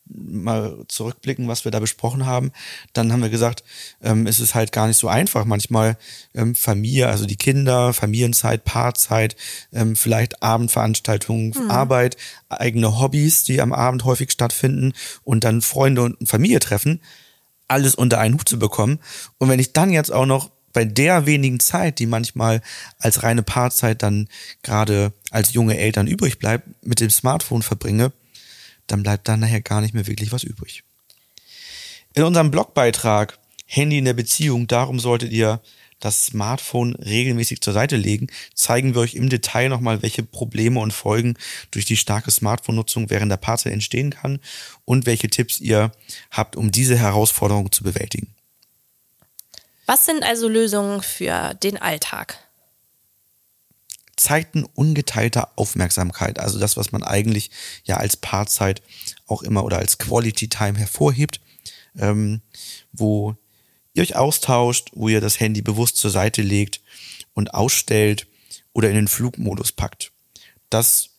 mal 0.09 0.83
zurückblicken, 0.87 1.47
was 1.47 1.65
wir 1.65 1.71
da 1.71 1.79
besprochen 1.79 2.25
haben, 2.25 2.51
dann 2.93 3.11
haben 3.11 3.21
wir 3.21 3.29
gesagt, 3.29 3.63
ähm, 4.01 4.27
es 4.27 4.39
ist 4.39 4.55
halt 4.55 4.71
gar 4.71 4.87
nicht 4.87 4.97
so 4.97 5.07
einfach. 5.07 5.45
Manchmal 5.45 5.97
ähm, 6.33 6.55
Familie, 6.55 7.07
also 7.07 7.25
die 7.25 7.35
Kinder, 7.35 7.93
Familienzeit, 7.93 8.65
Paarzeit, 8.65 9.35
ähm, 9.71 9.95
vielleicht 9.95 10.41
Abendveranstaltungen, 10.41 11.53
mhm. 11.55 11.71
Arbeit, 11.71 12.17
eigene 12.49 12.99
Hobbys, 12.99 13.43
die 13.43 13.61
am 13.61 13.73
Abend 13.73 14.03
häufig 14.03 14.31
stattfinden 14.31 14.93
und 15.23 15.43
dann 15.43 15.61
Freunde 15.61 16.03
und 16.03 16.27
Familie 16.27 16.59
treffen, 16.59 17.01
alles 17.67 17.95
unter 17.95 18.19
einen 18.19 18.35
Hut 18.35 18.49
zu 18.49 18.57
bekommen. 18.57 18.99
Und 19.37 19.49
wenn 19.49 19.59
ich 19.59 19.73
dann 19.73 19.91
jetzt 19.91 20.11
auch 20.11 20.25
noch 20.25 20.49
bei 20.73 20.85
der 20.85 21.25
wenigen 21.25 21.59
Zeit, 21.59 21.99
die 21.99 22.05
manchmal 22.05 22.61
als 22.99 23.23
reine 23.23 23.43
Paarzeit 23.43 24.03
dann 24.03 24.27
gerade 24.63 25.13
als 25.31 25.53
junge 25.53 25.77
Eltern 25.77 26.07
übrig 26.07 26.39
bleibt, 26.39 26.67
mit 26.85 26.99
dem 26.99 27.09
Smartphone 27.09 27.61
verbringe, 27.61 28.11
dann 28.91 29.03
bleibt 29.03 29.27
da 29.27 29.37
nachher 29.37 29.61
gar 29.61 29.81
nicht 29.81 29.93
mehr 29.93 30.07
wirklich 30.07 30.31
was 30.31 30.43
übrig. 30.43 30.83
In 32.13 32.23
unserem 32.23 32.51
Blogbeitrag 32.51 33.37
Handy 33.65 33.99
in 33.99 34.05
der 34.05 34.13
Beziehung, 34.13 34.67
darum 34.67 34.99
solltet 34.99 35.31
ihr 35.31 35.61
das 35.99 36.25
Smartphone 36.27 36.95
regelmäßig 36.95 37.61
zur 37.61 37.73
Seite 37.73 37.97
legen, 37.97 38.27
zeigen 38.55 38.95
wir 38.95 39.01
euch 39.01 39.15
im 39.15 39.29
Detail 39.29 39.69
nochmal, 39.69 40.01
welche 40.01 40.23
Probleme 40.23 40.79
und 40.79 40.93
Folgen 40.93 41.35
durch 41.71 41.85
die 41.85 41.97
starke 41.97 42.31
Smartphone-Nutzung 42.31 43.09
während 43.09 43.31
der 43.31 43.37
Paarzeit 43.37 43.73
entstehen 43.73 44.11
kann 44.11 44.39
und 44.85 45.05
welche 45.05 45.29
Tipps 45.29 45.59
ihr 45.59 45.91
habt, 46.31 46.55
um 46.55 46.71
diese 46.71 46.97
Herausforderung 46.97 47.71
zu 47.71 47.83
bewältigen. 47.83 48.33
Was 49.85 50.05
sind 50.05 50.23
also 50.23 50.47
Lösungen 50.47 51.03
für 51.03 51.53
den 51.55 51.77
Alltag? 51.77 52.37
Zeiten 54.19 54.63
ungeteilter 54.63 55.53
Aufmerksamkeit, 55.55 56.39
also 56.39 56.59
das, 56.59 56.75
was 56.75 56.91
man 56.91 57.03
eigentlich 57.03 57.51
ja 57.85 57.97
als 57.97 58.17
Paarzeit 58.17 58.81
auch 59.27 59.41
immer 59.43 59.63
oder 59.63 59.79
als 59.79 59.97
Quality 59.97 60.49
Time 60.49 60.77
hervorhebt, 60.77 61.39
ähm, 61.97 62.41
wo 62.91 63.37
ihr 63.93 64.03
euch 64.03 64.17
austauscht, 64.17 64.89
wo 64.93 65.07
ihr 65.07 65.21
das 65.21 65.39
Handy 65.39 65.61
bewusst 65.61 65.95
zur 65.97 66.11
Seite 66.11 66.41
legt 66.41 66.81
und 67.33 67.53
ausstellt 67.53 68.27
oder 68.73 68.89
in 68.89 68.95
den 68.95 69.07
Flugmodus 69.07 69.71
packt. 69.71 70.11
Das 70.69 71.11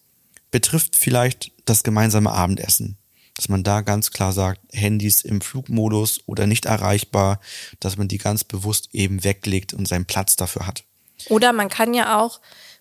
betrifft 0.50 0.94
vielleicht 0.94 1.52
das 1.64 1.82
gemeinsame 1.82 2.30
Abendessen, 2.30 2.98
dass 3.34 3.48
man 3.48 3.64
da 3.64 3.80
ganz 3.80 4.10
klar 4.10 4.32
sagt, 4.32 4.60
Handys 4.72 5.22
im 5.22 5.40
Flugmodus 5.40 6.20
oder 6.26 6.46
nicht 6.46 6.66
erreichbar, 6.66 7.40
dass 7.80 7.96
man 7.96 8.08
die 8.08 8.18
ganz 8.18 8.44
bewusst 8.44 8.90
eben 8.92 9.24
weglegt 9.24 9.72
und 9.72 9.88
seinen 9.88 10.04
Platz 10.04 10.36
dafür 10.36 10.66
hat. 10.66 10.84
Oder 11.28 11.52
man 11.52 11.68
kann 11.68 11.94
ja 11.94 12.20
auch 12.20 12.40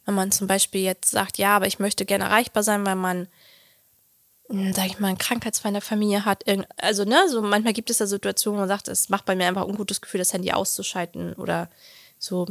wenn 0.09 0.15
man 0.15 0.31
zum 0.31 0.47
Beispiel 0.47 0.81
jetzt 0.81 1.11
sagt, 1.11 1.37
ja, 1.37 1.55
aber 1.55 1.67
ich 1.67 1.77
möchte 1.77 2.03
gerne 2.03 2.23
erreichbar 2.23 2.63
sein, 2.63 2.83
weil 2.83 2.95
man, 2.95 3.27
hm, 4.49 4.73
sag 4.73 4.87
ich 4.87 4.99
mal, 4.99 5.09
einen 5.09 5.19
Krankheitsfall 5.19 5.69
in 5.69 5.75
der 5.75 5.83
Familie 5.83 6.25
hat. 6.25 6.43
Also, 6.77 7.05
ne, 7.05 7.29
so 7.29 7.43
manchmal 7.43 7.73
gibt 7.73 7.91
es 7.91 7.99
ja 7.99 8.07
Situationen, 8.07 8.57
wo 8.57 8.61
man 8.61 8.67
sagt, 8.67 8.87
es 8.87 9.09
macht 9.09 9.25
bei 9.25 9.35
mir 9.35 9.45
einfach 9.45 9.61
ein 9.61 9.69
ungutes 9.69 10.01
Gefühl, 10.01 10.17
das 10.17 10.33
Handy 10.33 10.51
auszuschalten 10.51 11.33
oder 11.33 11.69
so. 12.17 12.47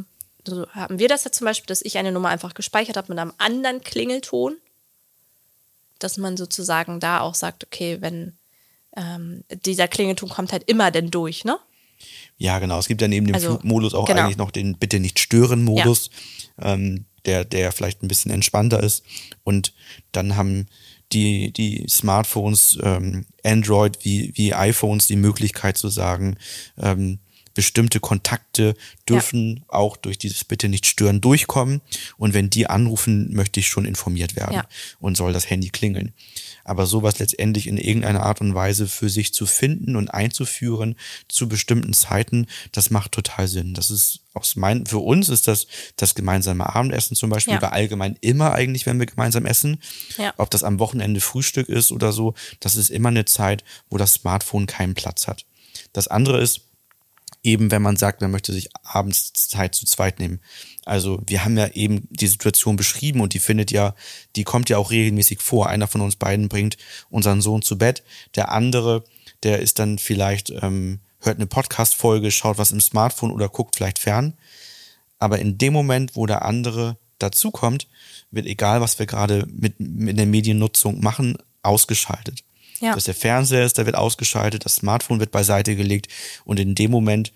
So 0.46 0.68
haben 0.68 1.00
wir 1.00 1.08
das 1.08 1.24
ja 1.24 1.32
zum 1.32 1.46
Beispiel, 1.46 1.66
dass 1.66 1.82
ich 1.82 1.98
eine 1.98 2.12
Nummer 2.12 2.28
einfach 2.28 2.54
gespeichert 2.54 2.96
habe 2.96 3.12
mit 3.12 3.18
einem 3.18 3.32
anderen 3.38 3.82
Klingelton. 3.82 4.56
Dass 5.98 6.16
man 6.16 6.36
sozusagen 6.36 7.00
da 7.00 7.22
auch 7.22 7.34
sagt, 7.34 7.64
okay, 7.64 7.96
wenn 8.00 8.34
ähm, 8.96 9.42
dieser 9.66 9.88
Klingelton 9.88 10.28
kommt 10.28 10.52
halt 10.52 10.62
immer 10.70 10.92
denn 10.92 11.10
durch, 11.10 11.44
ne? 11.44 11.58
Ja, 12.36 12.60
genau. 12.60 12.78
Es 12.78 12.86
gibt 12.86 13.02
ja 13.02 13.08
neben 13.08 13.26
dem 13.26 13.34
also, 13.34 13.48
Flugmodus 13.48 13.94
auch 13.94 14.06
genau. 14.06 14.22
eigentlich 14.22 14.36
noch 14.36 14.52
den 14.52 14.78
Bitte 14.78 15.00
nicht 15.00 15.18
stören 15.18 15.64
Modus. 15.64 16.10
Ja. 16.56 16.74
Ähm, 16.74 17.04
der, 17.28 17.44
der 17.44 17.72
vielleicht 17.72 18.02
ein 18.02 18.08
bisschen 18.08 18.30
entspannter 18.30 18.82
ist. 18.82 19.04
Und 19.44 19.74
dann 20.12 20.34
haben 20.36 20.66
die, 21.12 21.52
die 21.52 21.86
Smartphones, 21.88 22.78
ähm, 22.82 23.26
Android 23.44 23.98
wie, 24.02 24.32
wie 24.34 24.54
iPhones 24.54 25.06
die 25.06 25.16
Möglichkeit 25.16 25.76
zu 25.76 25.88
sagen, 25.88 26.36
ähm, 26.78 27.18
bestimmte 27.54 27.98
Kontakte 27.98 28.76
dürfen 29.08 29.56
ja. 29.56 29.62
auch 29.68 29.96
durch 29.96 30.16
dieses 30.16 30.44
Bitte 30.44 30.68
nicht 30.68 30.86
stören 30.86 31.20
durchkommen. 31.20 31.80
Und 32.16 32.32
wenn 32.32 32.50
die 32.50 32.68
anrufen, 32.68 33.34
möchte 33.34 33.60
ich 33.60 33.66
schon 33.66 33.84
informiert 33.84 34.36
werden 34.36 34.54
ja. 34.54 34.68
und 35.00 35.16
soll 35.16 35.32
das 35.32 35.50
Handy 35.50 35.68
klingeln. 35.70 36.12
Aber 36.68 36.86
sowas 36.86 37.18
letztendlich 37.18 37.66
in 37.66 37.78
irgendeiner 37.78 38.24
Art 38.24 38.40
und 38.40 38.54
Weise 38.54 38.88
für 38.88 39.08
sich 39.08 39.32
zu 39.32 39.46
finden 39.46 39.96
und 39.96 40.10
einzuführen 40.10 40.96
zu 41.26 41.48
bestimmten 41.48 41.94
Zeiten, 41.94 42.46
das 42.72 42.90
macht 42.90 43.12
total 43.12 43.48
Sinn. 43.48 43.72
Das 43.72 43.90
ist 43.90 44.20
aus 44.34 44.54
mein, 44.54 44.84
für 44.84 44.98
uns 44.98 45.30
ist 45.30 45.48
das 45.48 45.66
das 45.96 46.14
gemeinsame 46.14 46.74
Abendessen 46.74 47.16
zum 47.16 47.30
Beispiel, 47.30 47.54
ja. 47.54 47.58
oder 47.58 47.72
allgemein 47.72 48.16
immer 48.20 48.52
eigentlich, 48.52 48.84
wenn 48.84 48.98
wir 48.98 49.06
gemeinsam 49.06 49.46
essen. 49.46 49.80
Ja. 50.18 50.34
Ob 50.36 50.50
das 50.50 50.62
am 50.62 50.78
Wochenende 50.78 51.20
Frühstück 51.20 51.68
ist 51.68 51.90
oder 51.90 52.12
so, 52.12 52.34
das 52.60 52.76
ist 52.76 52.90
immer 52.90 53.08
eine 53.08 53.24
Zeit, 53.24 53.64
wo 53.88 53.96
das 53.96 54.14
Smartphone 54.14 54.66
keinen 54.66 54.94
Platz 54.94 55.26
hat. 55.26 55.46
Das 55.92 56.06
andere 56.06 56.40
ist, 56.40 56.67
eben 57.42 57.70
wenn 57.70 57.82
man 57.82 57.96
sagt, 57.96 58.20
man 58.20 58.30
möchte 58.30 58.52
sich 58.52 58.68
abends 58.82 59.32
Zeit 59.32 59.74
zu 59.74 59.86
zweit 59.86 60.18
nehmen. 60.18 60.40
Also 60.84 61.22
wir 61.26 61.44
haben 61.44 61.56
ja 61.56 61.68
eben 61.68 62.08
die 62.10 62.26
Situation 62.26 62.76
beschrieben 62.76 63.20
und 63.20 63.34
die 63.34 63.38
findet 63.38 63.70
ja, 63.70 63.94
die 64.36 64.44
kommt 64.44 64.70
ja 64.70 64.78
auch 64.78 64.90
regelmäßig 64.90 65.40
vor. 65.40 65.68
Einer 65.68 65.86
von 65.86 66.00
uns 66.00 66.16
beiden 66.16 66.48
bringt 66.48 66.76
unseren 67.10 67.40
Sohn 67.40 67.62
zu 67.62 67.78
Bett, 67.78 68.02
der 68.34 68.50
andere, 68.50 69.04
der 69.42 69.60
ist 69.60 69.78
dann 69.78 69.98
vielleicht, 69.98 70.50
ähm, 70.50 71.00
hört 71.20 71.36
eine 71.36 71.46
Podcast-Folge, 71.46 72.30
schaut 72.30 72.58
was 72.58 72.72
im 72.72 72.80
Smartphone 72.80 73.32
oder 73.32 73.48
guckt 73.48 73.76
vielleicht 73.76 73.98
fern. 73.98 74.34
Aber 75.18 75.38
in 75.38 75.58
dem 75.58 75.72
Moment, 75.72 76.16
wo 76.16 76.26
der 76.26 76.44
andere 76.44 76.96
dazukommt, 77.18 77.88
wird 78.30 78.46
egal, 78.46 78.80
was 78.80 78.98
wir 78.98 79.06
gerade 79.06 79.46
mit, 79.50 79.80
mit 79.80 80.16
der 80.16 80.26
Mediennutzung 80.26 81.00
machen, 81.00 81.36
ausgeschaltet. 81.62 82.44
Ja. 82.80 82.94
Dass 82.94 83.04
der 83.04 83.14
Fernseher 83.14 83.64
ist, 83.64 83.78
der 83.78 83.86
wird 83.86 83.96
ausgeschaltet, 83.96 84.64
das 84.64 84.76
Smartphone 84.76 85.20
wird 85.20 85.30
beiseite 85.32 85.74
gelegt 85.74 86.08
und 86.44 86.60
in 86.60 86.74
dem 86.74 86.90
Moment 86.90 87.32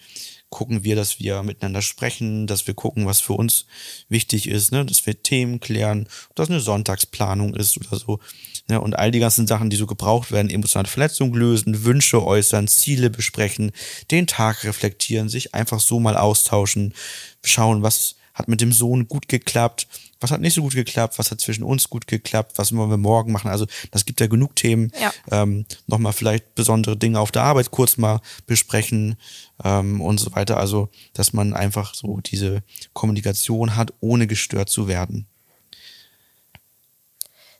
gucken 0.52 0.84
wir, 0.84 0.94
dass 0.94 1.18
wir 1.18 1.42
miteinander 1.42 1.82
sprechen, 1.82 2.46
dass 2.46 2.66
wir 2.66 2.74
gucken, 2.74 3.06
was 3.06 3.20
für 3.20 3.32
uns 3.32 3.66
wichtig 4.08 4.46
ist, 4.48 4.70
ne? 4.70 4.84
dass 4.84 5.04
wir 5.06 5.20
Themen 5.20 5.58
klären, 5.58 6.06
dass 6.34 6.50
eine 6.50 6.60
Sonntagsplanung 6.60 7.54
ist 7.56 7.78
oder 7.78 7.98
so. 7.98 8.20
Ne? 8.68 8.80
Und 8.80 8.96
all 8.96 9.10
die 9.10 9.18
ganzen 9.18 9.46
Sachen, 9.46 9.70
die 9.70 9.76
so 9.76 9.86
gebraucht 9.86 10.30
werden, 10.30 10.50
emotionale 10.50 10.88
Verletzungen 10.88 11.34
lösen, 11.34 11.84
Wünsche 11.84 12.22
äußern, 12.22 12.68
Ziele 12.68 13.10
besprechen, 13.10 13.72
den 14.10 14.26
Tag 14.26 14.62
reflektieren, 14.64 15.30
sich 15.30 15.54
einfach 15.54 15.80
so 15.80 15.98
mal 15.98 16.16
austauschen, 16.16 16.94
schauen, 17.42 17.82
was 17.82 18.16
hat 18.34 18.48
mit 18.48 18.60
dem 18.60 18.72
Sohn 18.72 19.08
gut 19.08 19.28
geklappt, 19.28 19.86
was 20.20 20.30
hat 20.30 20.40
nicht 20.40 20.54
so 20.54 20.62
gut 20.62 20.74
geklappt, 20.74 21.18
was 21.18 21.30
hat 21.30 21.40
zwischen 21.40 21.64
uns 21.64 21.90
gut 21.90 22.06
geklappt, 22.06 22.52
was 22.56 22.74
wollen 22.74 22.90
wir 22.90 22.96
morgen 22.96 23.32
machen. 23.32 23.50
Also 23.50 23.66
das 23.90 24.04
gibt 24.04 24.20
ja 24.20 24.26
genug 24.26 24.56
Themen. 24.56 24.92
Ja. 25.00 25.12
Ähm, 25.30 25.66
Nochmal 25.86 26.12
vielleicht 26.12 26.54
besondere 26.54 26.96
Dinge 26.96 27.20
auf 27.20 27.32
der 27.32 27.42
Arbeit 27.42 27.70
kurz 27.70 27.96
mal 27.96 28.20
besprechen 28.46 29.16
ähm, 29.64 30.00
und 30.00 30.18
so 30.18 30.34
weiter. 30.34 30.56
Also, 30.56 30.88
dass 31.12 31.32
man 31.32 31.54
einfach 31.54 31.94
so 31.94 32.20
diese 32.20 32.62
Kommunikation 32.92 33.76
hat, 33.76 33.92
ohne 34.00 34.26
gestört 34.26 34.70
zu 34.70 34.88
werden. 34.88 35.26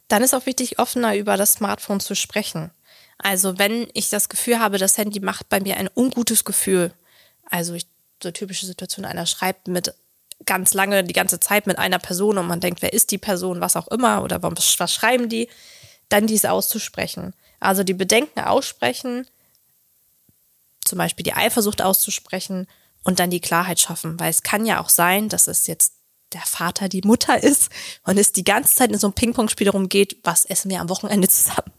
Dann 0.09 0.23
ist 0.23 0.35
auch 0.35 0.47
wichtig, 0.47 0.79
offener 0.79 1.17
über 1.17 1.37
das 1.37 1.55
Smartphone 1.55 2.01
zu 2.01 2.15
sprechen. 2.15 2.71
Also 3.19 3.59
wenn 3.59 3.89
ich 3.95 4.11
das 4.11 4.29
Gefühl 4.29 4.59
habe, 4.59 4.79
das 4.79 4.99
Handy 4.99 5.21
macht 5.21 5.49
bei 5.49 5.61
mir 5.61 5.77
ein 5.77 5.89
ungutes 5.95 6.45
Gefühl, 6.45 6.93
also 7.45 7.75
ich, 7.75 7.87
so 8.23 8.31
typische 8.31 8.67
Situation, 8.67 9.05
einer 9.05 9.27
schreibt 9.27 9.69
mit 9.69 9.95
ganz 10.47 10.75
lange, 10.75 11.05
die 11.05 11.13
ganze 11.13 11.41
Zeit 11.41 11.67
mit 11.67 11.79
einer 11.79 11.99
Person 11.99 12.39
und 12.39 12.47
man 12.47 12.61
denkt, 12.61 12.83
wer 12.83 12.93
ist 12.93 13.11
die 13.11 13.19
Person, 13.19 13.61
was 13.61 13.77
auch 13.77 13.89
immer 13.89 14.23
oder 14.23 14.43
was, 14.43 14.79
was 14.79 14.93
schreiben 14.93 15.29
die, 15.29 15.49
dann 16.09 16.27
dies 16.27 16.45
auszusprechen. 16.45 17.35
Also 17.61 17.85
die 17.85 17.95
Bedenken 17.95 18.41
aussprechen, 18.41 19.27
zum 20.85 20.99
Beispiel 20.99 21.25
die 21.25 21.35
Eifersucht 21.35 21.81
auszusprechen 21.81 22.67
und 23.05 23.19
dann 23.19 23.31
die 23.31 23.41
Klarheit 23.41 23.81
schaffen, 23.81 24.19
weil 24.19 24.31
es 24.31 24.43
kann 24.43 24.67
ja 24.67 24.81
auch 24.81 24.89
sein, 24.89 25.29
dass 25.29 25.47
es 25.47 25.67
jetzt 25.67 25.95
der 26.33 26.43
Vater 26.43 26.89
die 26.89 27.03
Mutter 27.03 27.43
ist 27.43 27.71
und 28.05 28.19
es 28.19 28.33
die 28.33 28.45
ganze 28.45 28.75
Zeit 28.75 28.91
in 28.91 28.99
so 28.99 29.07
einem 29.07 29.15
Ping-Pong-Spiel 29.15 29.67
darum 29.67 29.89
geht, 29.89 30.17
was 30.25 30.45
essen 30.45 30.71
wir 30.71 30.81
am 30.81 30.89
Wochenende 30.89 31.29
zusammen. 31.29 31.71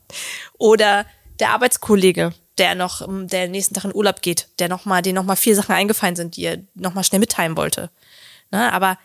Oder 0.58 1.05
der 1.39 1.50
Arbeitskollege, 1.50 2.34
der 2.58 2.75
noch, 2.75 3.01
der 3.08 3.48
nächsten 3.48 3.74
Tag 3.74 3.86
in 3.86 3.96
Urlaub 3.96 4.22
geht, 4.22 4.48
der 4.60 4.70
noch 4.70 4.86
mal, 4.86 5.01
den 5.01 5.15
noch 5.15 5.24
mal 5.24 5.36
vier 5.36 5.55
Sachen 5.55 5.74
eingefallen 5.74 6.15
sind, 6.15 6.36
die 6.36 6.43
er 6.43 6.60
noch 6.75 6.93
mal 6.93 7.03
schnell 7.03 7.20
mitteilen 7.20 7.58
wollte. 7.58 7.89
Ne? 8.54 8.72
Aber 8.72 8.98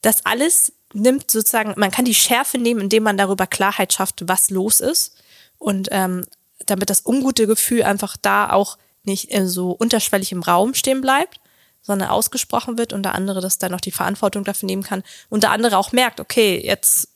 das 0.00 0.24
alles 0.24 0.72
nimmt 0.94 1.30
sozusagen, 1.30 1.74
man 1.76 1.90
kann 1.90 2.04
die 2.04 2.14
Schärfe 2.14 2.56
nehmen, 2.56 2.80
indem 2.80 3.02
man 3.02 3.18
darüber 3.18 3.46
Klarheit 3.46 3.92
schafft, 3.92 4.22
was 4.26 4.48
los 4.48 4.80
ist. 4.80 5.16
Und 5.58 5.88
ähm, 5.90 6.24
damit 6.64 6.88
das 6.88 7.04
ungute 7.04 7.46
Gefühl 7.46 7.82
einfach 7.82 8.16
da 8.16 8.50
auch 8.50 8.78
nicht 9.02 9.28
so 9.42 9.72
unterschwellig 9.72 10.32
im 10.32 10.42
Raum 10.42 10.74
stehen 10.74 11.00
bleibt, 11.00 11.40
sondern 11.82 12.08
ausgesprochen 12.08 12.78
wird 12.78 12.92
und 12.92 13.02
der 13.02 13.14
andere 13.14 13.40
das 13.40 13.58
dann 13.58 13.72
noch 13.72 13.80
die 13.80 13.90
Verantwortung 13.90 14.44
dafür 14.44 14.66
nehmen 14.66 14.82
kann 14.82 15.02
und 15.28 15.42
der 15.42 15.50
andere 15.50 15.76
auch 15.76 15.92
merkt, 15.92 16.20
okay, 16.20 16.60
jetzt 16.64 17.08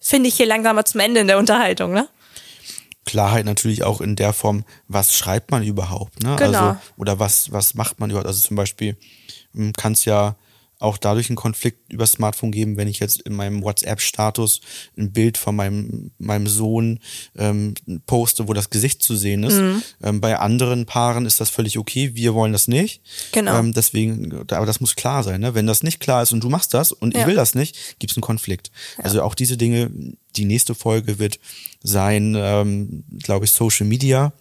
finde 0.00 0.28
ich 0.28 0.34
hier 0.34 0.46
langsam 0.46 0.76
mal 0.76 0.84
zum 0.84 1.00
Ende 1.00 1.20
in 1.20 1.28
der 1.28 1.38
Unterhaltung, 1.38 1.92
ne? 1.92 2.08
Klarheit 3.06 3.44
natürlich 3.44 3.84
auch 3.84 4.00
in 4.00 4.16
der 4.16 4.32
Form, 4.32 4.64
was 4.88 5.14
schreibt 5.14 5.50
man 5.50 5.62
überhaupt, 5.62 6.22
ne? 6.22 6.36
Genau. 6.36 6.58
Also, 6.58 6.76
oder 6.98 7.18
was, 7.18 7.52
was 7.52 7.74
macht 7.74 8.00
man 8.00 8.10
überhaupt? 8.10 8.26
Also 8.26 8.40
zum 8.40 8.56
Beispiel 8.56 8.96
kann 9.76 9.92
es 9.92 10.04
ja 10.04 10.36
auch 10.84 10.98
dadurch 10.98 11.28
einen 11.30 11.36
Konflikt 11.36 11.92
über 11.92 12.06
Smartphone 12.06 12.52
geben, 12.52 12.76
wenn 12.76 12.88
ich 12.88 13.00
jetzt 13.00 13.22
in 13.22 13.34
meinem 13.34 13.62
WhatsApp-Status 13.62 14.60
ein 14.96 15.12
Bild 15.12 15.38
von 15.38 15.56
meinem, 15.56 16.10
meinem 16.18 16.46
Sohn 16.46 17.00
ähm, 17.36 17.74
poste, 18.06 18.46
wo 18.46 18.52
das 18.52 18.70
Gesicht 18.70 19.02
zu 19.02 19.16
sehen 19.16 19.42
ist. 19.42 19.56
Mhm. 19.56 19.82
Ähm, 20.02 20.20
bei 20.20 20.38
anderen 20.38 20.86
Paaren 20.86 21.26
ist 21.26 21.40
das 21.40 21.50
völlig 21.50 21.78
okay, 21.78 22.14
wir 22.14 22.34
wollen 22.34 22.52
das 22.52 22.68
nicht. 22.68 23.02
Genau. 23.32 23.58
Ähm, 23.58 23.72
deswegen, 23.72 24.32
aber 24.50 24.66
das 24.66 24.80
muss 24.80 24.94
klar 24.94 25.22
sein. 25.22 25.40
Ne? 25.40 25.54
Wenn 25.54 25.66
das 25.66 25.82
nicht 25.82 26.00
klar 26.00 26.22
ist 26.22 26.32
und 26.32 26.44
du 26.44 26.50
machst 26.50 26.74
das 26.74 26.92
und 26.92 27.14
ja. 27.14 27.20
ich 27.20 27.26
will 27.26 27.34
das 27.34 27.54
nicht, 27.54 27.98
gibt 27.98 28.10
es 28.10 28.16
einen 28.16 28.22
Konflikt. 28.22 28.70
Ja. 28.98 29.04
Also 29.04 29.22
auch 29.22 29.34
diese 29.34 29.56
Dinge, 29.56 29.90
die 30.36 30.44
nächste 30.44 30.74
Folge 30.74 31.18
wird 31.18 31.38
sein, 31.82 32.34
ähm, 32.36 33.04
glaube 33.22 33.46
ich, 33.46 33.52
Social 33.52 33.86
Media. 33.86 34.32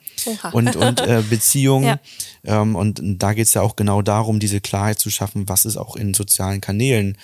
Und, 0.52 0.76
und 0.76 1.00
äh, 1.02 1.24
Beziehungen. 1.30 2.00
Ja. 2.44 2.62
Ähm, 2.62 2.76
und 2.76 3.02
da 3.04 3.34
geht 3.34 3.48
es 3.48 3.54
ja 3.54 3.62
auch 3.62 3.76
genau 3.76 4.02
darum, 4.02 4.40
diese 4.40 4.62
Klarheit 4.62 5.00
zu 5.00 5.10
schaffen, 5.10 5.48
was 5.50 5.66
ist 5.66 5.78
auch 5.78 5.96
in 5.96 6.14
sozialen 6.14 6.62
Kanälen 6.62 7.18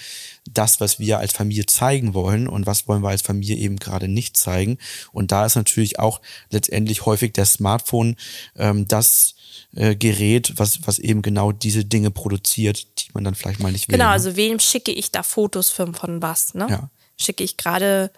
das, 0.52 0.80
was 0.80 1.00
wir 1.00 1.20
als 1.20 1.34
Familie 1.34 1.66
zeigen 1.66 2.14
wollen 2.14 2.48
und 2.48 2.66
was 2.66 2.88
wollen 2.88 3.04
wir 3.04 3.10
als 3.10 3.22
Familie 3.22 3.56
eben 3.58 3.78
gerade 3.78 4.08
nicht 4.08 4.38
zeigen. 4.38 4.78
Und 5.12 5.32
da 5.32 5.46
ist 5.46 5.56
natürlich 5.56 6.00
auch 6.00 6.22
letztendlich 6.50 7.06
häufig 7.06 7.34
der 7.34 7.46
Smartphone 7.46 8.16
ähm, 8.56 8.88
das 8.88 9.36
äh, 9.76 9.96
Gerät, 9.96 10.54
was, 10.58 10.88
was 10.88 11.00
eben 11.00 11.22
genau 11.22 11.52
diese 11.52 11.86
Dinge 11.86 12.12
produziert, 12.12 12.88
die 13.00 13.10
man 13.14 13.24
dann 13.24 13.36
vielleicht 13.36 13.60
mal 13.60 13.72
nicht 13.72 13.88
will. 13.88 13.98
Genau, 13.98 14.10
also 14.10 14.36
wem 14.36 14.60
schicke 14.60 14.92
ich 14.92 15.12
da 15.12 15.24
Fotos 15.24 15.70
von, 15.70 15.94
von 15.94 16.22
was? 16.22 16.54
Ne? 16.54 16.68
Ja. 16.70 16.90
Schicke 17.18 17.44
ich 17.44 17.58
gerade 17.58 18.12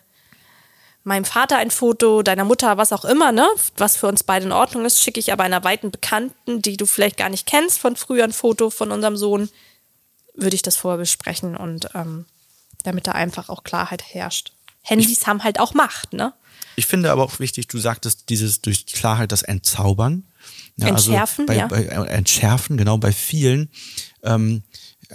meinem 1.03 1.25
Vater 1.25 1.58
ein 1.58 1.72
Foto, 1.72 2.22
deiner 2.22 2.46
Mutter, 2.46 2.77
was 2.77 2.91
auch 2.91 3.05
immer, 3.05 3.31
ne? 3.31 3.48
Was 3.77 3.98
für 3.98 4.08
uns 4.08 4.24
beide 4.24 4.46
in 4.46 4.51
Ordnung 4.51 4.86
ist, 4.86 5.01
schicke 5.01 5.20
ich 5.20 5.34
aber 5.34 5.43
einer 5.43 5.63
weiten 5.63 5.91
Bekannten, 5.91 6.62
die 6.62 6.77
du 6.77 6.86
vielleicht 6.86 7.17
gar 7.17 7.29
nicht 7.29 7.48
kennst, 7.48 7.79
von 7.79 7.96
früher 7.96 8.24
ein 8.24 8.34
Foto 8.34 8.70
von 8.70 8.91
unserem 8.91 9.17
Sohn, 9.17 9.50
würde 10.36 10.55
ich 10.55 10.62
das 10.62 10.77
vorher 10.77 11.00
besprechen 11.00 11.58
und 11.58 11.89
ähm, 11.96 12.25
damit 12.84 13.08
da 13.08 13.13
einfach 13.13 13.50
auch 13.50 13.63
Klarheit 13.63 14.03
herrscht. 14.13 14.53
Handys 14.84 15.22
ich, 15.22 15.27
haben 15.27 15.43
halt 15.43 15.60
auch 15.60 15.74
Macht, 15.74 16.13
ne? 16.13 16.34
Ich 16.75 16.88
finde 16.88 17.12
aber 17.12 17.24
auch 17.24 17.39
wichtig, 17.39 17.67
du 17.67 17.77
sagtest 17.77 18.29
dieses 18.29 18.62
durch 18.62 18.86
Klarheit 18.86 19.31
das 19.31 19.41
Entzaubern. 19.41 20.24
Ja, 20.77 20.88
entschärfen, 20.88 21.48
also 21.50 21.67
bei, 21.70 21.77
ja. 21.84 21.93
Bei, 21.98 22.05
äh, 22.05 22.10
entschärfen, 22.10 22.77
genau, 22.77 22.98
bei 22.98 23.12
vielen. 23.12 23.70
Ähm, 24.24 24.63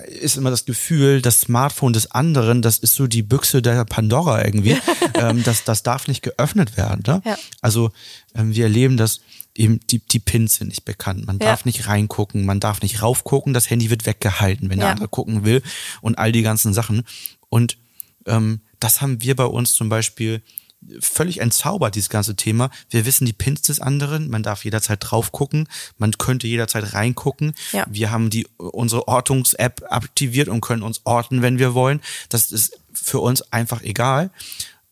ist 0.03 0.37
immer 0.37 0.51
das 0.51 0.67
Gefühl, 0.67 1.23
das 1.23 1.41
Smartphone 1.41 1.93
des 1.93 2.11
anderen, 2.11 2.61
das 2.63 2.79
ist 2.79 2.95
so 2.95 3.07
die 3.07 3.23
Büchse 3.23 3.63
der 3.63 3.85
Pandora 3.85 4.45
irgendwie. 4.45 4.77
ähm, 5.15 5.43
das, 5.43 5.65
das 5.65 5.83
darf 5.83 6.07
nicht 6.09 6.23
geöffnet 6.23 6.77
werden. 6.77 7.03
Ne? 7.07 7.23
Ja. 7.25 7.39
Also 7.63 7.91
ähm, 8.35 8.55
wir 8.55 8.65
erleben 8.65 8.97
das 8.97 9.21
eben, 9.55 9.81
die, 9.91 10.01
die 10.01 10.19
Pins 10.19 10.57
sind 10.57 10.69
nicht 10.69 10.85
bekannt. 10.85 11.27
Man 11.27 11.39
darf 11.39 11.65
nicht 11.65 11.89
reingucken, 11.89 12.45
man 12.45 12.61
darf 12.61 12.83
nicht 12.83 13.03
raufgucken, 13.03 13.55
das 13.55 13.71
Handy 13.71 13.89
wird 13.91 14.07
weggehalten, 14.07 14.69
wenn 14.69 14.79
der 14.79 14.91
andere 14.91 15.09
gucken 15.09 15.45
will 15.45 15.63
und 16.03 16.19
all 16.19 16.33
die 16.33 16.43
ganzen 16.43 16.75
Sachen. 16.75 17.03
Und 17.49 17.79
ähm, 18.27 18.61
das 18.81 19.01
haben 19.01 19.23
wir 19.23 19.35
bei 19.35 19.47
uns 19.47 19.73
zum 19.73 19.89
Beispiel 19.89 20.43
völlig 21.01 21.41
entzaubert, 21.41 21.95
dieses 21.95 22.11
ganze 22.11 22.37
Thema. 22.37 22.71
Wir 22.91 23.07
wissen 23.07 23.27
die 23.27 23.33
Pins 23.33 23.63
des 23.63 23.81
anderen, 23.81 24.29
man 24.31 24.43
darf 24.43 24.65
jederzeit 24.65 24.99
drauf 25.01 25.33
gucken, 25.33 25.69
man 25.99 26.13
könnte 26.19 26.47
jederzeit 26.47 26.95
reingucken. 26.95 27.55
Ja. 27.73 27.87
Wir 27.89 28.11
haben 28.11 28.31
die 28.31 28.47
unsere 28.57 29.09
Ortungs-App 29.09 29.85
aktiviert 29.89 30.49
und 30.49 30.61
können 30.61 30.83
uns 30.83 31.01
orten, 31.05 31.43
wenn 31.43 31.59
wir 31.59 31.75
wollen. 31.75 32.01
Das 32.29 32.53
ist 32.53 32.81
für 32.93 33.21
uns 33.21 33.43
einfach 33.53 33.83
egal. 33.83 34.31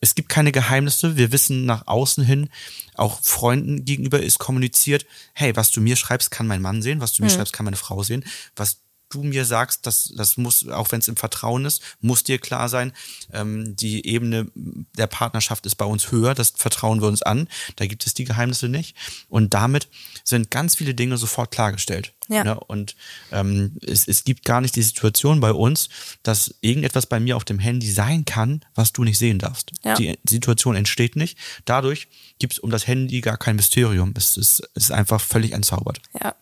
Es 0.00 0.14
gibt 0.14 0.28
keine 0.28 0.52
Geheimnisse. 0.52 1.16
Wir 1.16 1.32
wissen 1.32 1.64
nach 1.64 1.86
außen 1.86 2.22
hin, 2.24 2.50
auch 2.94 3.22
Freunden 3.22 3.84
gegenüber 3.84 4.22
ist 4.22 4.38
kommuniziert, 4.38 5.06
hey, 5.32 5.56
was 5.56 5.70
du 5.70 5.80
mir 5.80 5.96
schreibst, 5.96 6.30
kann 6.30 6.46
mein 6.46 6.62
Mann 6.62 6.82
sehen, 6.82 7.00
was 7.00 7.14
du 7.14 7.22
mir 7.22 7.30
mhm. 7.30 7.34
schreibst, 7.34 7.52
kann 7.52 7.64
meine 7.64 7.76
Frau 7.76 8.02
sehen, 8.02 8.24
was 8.54 8.78
du 9.14 9.22
mir 9.22 9.44
sagst, 9.44 9.86
das, 9.86 10.12
das 10.16 10.36
muss, 10.36 10.68
auch 10.68 10.92
wenn 10.92 11.00
es 11.00 11.08
im 11.08 11.16
Vertrauen 11.16 11.64
ist, 11.64 11.82
muss 12.00 12.24
dir 12.24 12.38
klar 12.38 12.68
sein, 12.68 12.92
ähm, 13.32 13.76
die 13.76 14.06
Ebene 14.06 14.46
der 14.54 15.06
Partnerschaft 15.06 15.66
ist 15.66 15.76
bei 15.76 15.84
uns 15.84 16.10
höher, 16.10 16.34
das 16.34 16.52
vertrauen 16.56 17.00
wir 17.00 17.08
uns 17.08 17.22
an, 17.22 17.48
da 17.76 17.86
gibt 17.86 18.06
es 18.06 18.14
die 18.14 18.24
Geheimnisse 18.24 18.68
nicht. 18.68 18.96
Und 19.28 19.54
damit 19.54 19.88
sind 20.24 20.50
ganz 20.50 20.76
viele 20.76 20.94
Dinge 20.94 21.16
sofort 21.16 21.50
klargestellt. 21.50 22.12
Ja. 22.28 22.44
Ne? 22.44 22.58
Und 22.58 22.96
ähm, 23.32 23.76
es, 23.86 24.08
es 24.08 24.24
gibt 24.24 24.44
gar 24.44 24.60
nicht 24.60 24.76
die 24.76 24.82
Situation 24.82 25.40
bei 25.40 25.52
uns, 25.52 25.88
dass 26.22 26.54
irgendetwas 26.60 27.06
bei 27.06 27.20
mir 27.20 27.36
auf 27.36 27.44
dem 27.44 27.58
Handy 27.58 27.90
sein 27.90 28.24
kann, 28.24 28.64
was 28.74 28.92
du 28.92 29.04
nicht 29.04 29.18
sehen 29.18 29.38
darfst. 29.38 29.72
Ja. 29.84 29.94
Die 29.94 30.18
Situation 30.28 30.76
entsteht 30.76 31.16
nicht. 31.16 31.38
Dadurch 31.64 32.08
gibt 32.38 32.54
es 32.54 32.58
um 32.58 32.70
das 32.70 32.86
Handy 32.86 33.20
gar 33.20 33.36
kein 33.36 33.56
Mysterium. 33.56 34.14
Es 34.16 34.36
ist, 34.36 34.60
es 34.74 34.84
ist 34.84 34.92
einfach 34.92 35.20
völlig 35.20 35.52
entzaubert. 35.52 36.00
Ja. 36.20 36.34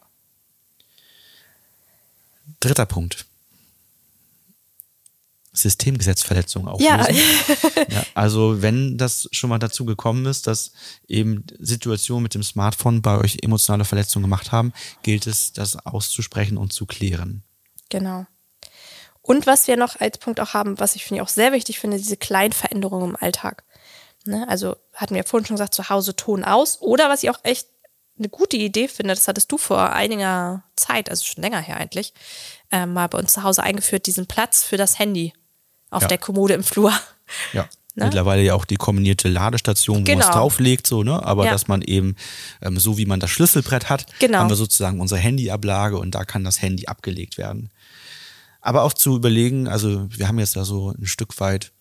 Dritter 2.62 2.86
Punkt. 2.86 3.26
Systemgesetzverletzung 5.52 6.68
auch. 6.68 6.80
Ja. 6.80 7.06
ja. 7.88 8.06
Also 8.14 8.62
wenn 8.62 8.96
das 8.96 9.28
schon 9.32 9.50
mal 9.50 9.58
dazu 9.58 9.84
gekommen 9.84 10.24
ist, 10.26 10.46
dass 10.46 10.72
eben 11.08 11.44
Situationen 11.58 12.22
mit 12.22 12.34
dem 12.34 12.42
Smartphone 12.42 13.02
bei 13.02 13.18
euch 13.18 13.38
emotionale 13.42 13.84
Verletzungen 13.84 14.22
gemacht 14.22 14.52
haben, 14.52 14.72
gilt 15.02 15.26
es, 15.26 15.52
das 15.52 15.76
auszusprechen 15.76 16.56
und 16.56 16.72
zu 16.72 16.86
klären. 16.86 17.42
Genau. 17.90 18.26
Und 19.20 19.46
was 19.46 19.66
wir 19.66 19.76
noch 19.76 20.00
als 20.00 20.18
Punkt 20.18 20.40
auch 20.40 20.54
haben, 20.54 20.78
was 20.80 20.96
ich 20.96 21.04
finde 21.04 21.22
auch 21.22 21.28
sehr 21.28 21.52
wichtig 21.52 21.80
finde, 21.80 21.96
diese 21.98 22.16
kleinen 22.16 22.52
Veränderungen 22.52 23.10
im 23.10 23.16
Alltag. 23.16 23.64
Ne? 24.24 24.48
Also 24.48 24.76
hatten 24.94 25.14
wir 25.14 25.24
vorhin 25.24 25.46
schon 25.46 25.56
gesagt, 25.56 25.74
zu 25.74 25.88
Hause 25.90 26.16
Ton 26.16 26.44
aus. 26.44 26.80
Oder 26.80 27.08
was 27.08 27.22
ich 27.22 27.30
auch 27.30 27.40
echt 27.42 27.68
eine 28.18 28.28
gute 28.28 28.56
Idee 28.56 28.88
finde, 28.88 29.14
das 29.14 29.26
hattest 29.28 29.50
du 29.50 29.58
vor 29.58 29.90
einiger 29.92 30.62
Zeit, 30.76 31.10
also 31.10 31.24
schon 31.24 31.42
länger 31.42 31.60
her 31.60 31.76
eigentlich, 31.78 32.12
äh, 32.70 32.86
mal 32.86 33.06
bei 33.08 33.18
uns 33.18 33.32
zu 33.32 33.42
Hause 33.42 33.62
eingeführt, 33.62 34.06
diesen 34.06 34.26
Platz 34.26 34.62
für 34.62 34.76
das 34.76 34.98
Handy 34.98 35.32
auf 35.90 36.02
Ja. 36.02 36.08
der 36.08 36.18
Kommode 36.18 36.54
im 36.54 36.62
Flur. 36.64 36.92
Ja. 37.52 37.68
Ne? 37.94 38.06
Mittlerweile 38.06 38.40
ja 38.40 38.54
auch 38.54 38.64
die 38.64 38.76
kombinierte 38.76 39.28
Ladestation, 39.28 39.96
wo 39.96 40.00
man 40.00 40.04
Genau. 40.06 40.24
es 40.24 40.30
drauflegt, 40.30 40.86
so, 40.86 41.02
ne? 41.02 41.22
Aber 41.26 41.44
Ja. 41.44 41.50
dass 41.52 41.68
man 41.68 41.82
eben, 41.82 42.16
ähm, 42.62 42.78
so 42.80 42.96
wie 42.96 43.04
man 43.04 43.20
das 43.20 43.28
Schlüsselbrett 43.28 43.90
hat, 43.90 44.06
Genau. 44.18 44.38
haben 44.38 44.48
wir 44.48 44.56
sozusagen 44.56 44.98
unsere 44.98 45.20
Handyablage 45.20 45.98
und 45.98 46.14
da 46.14 46.24
kann 46.24 46.42
das 46.42 46.62
Handy 46.62 46.86
abgelegt 46.86 47.36
werden. 47.36 47.68
Aber 48.62 48.84
auch 48.84 48.94
zu 48.94 49.14
überlegen, 49.14 49.68
also 49.68 50.06
wir 50.08 50.26
haben 50.26 50.38
jetzt 50.38 50.56
da 50.56 50.64
so 50.64 50.94
ein 50.98 51.04
Stück 51.04 51.38
weit 51.38 51.72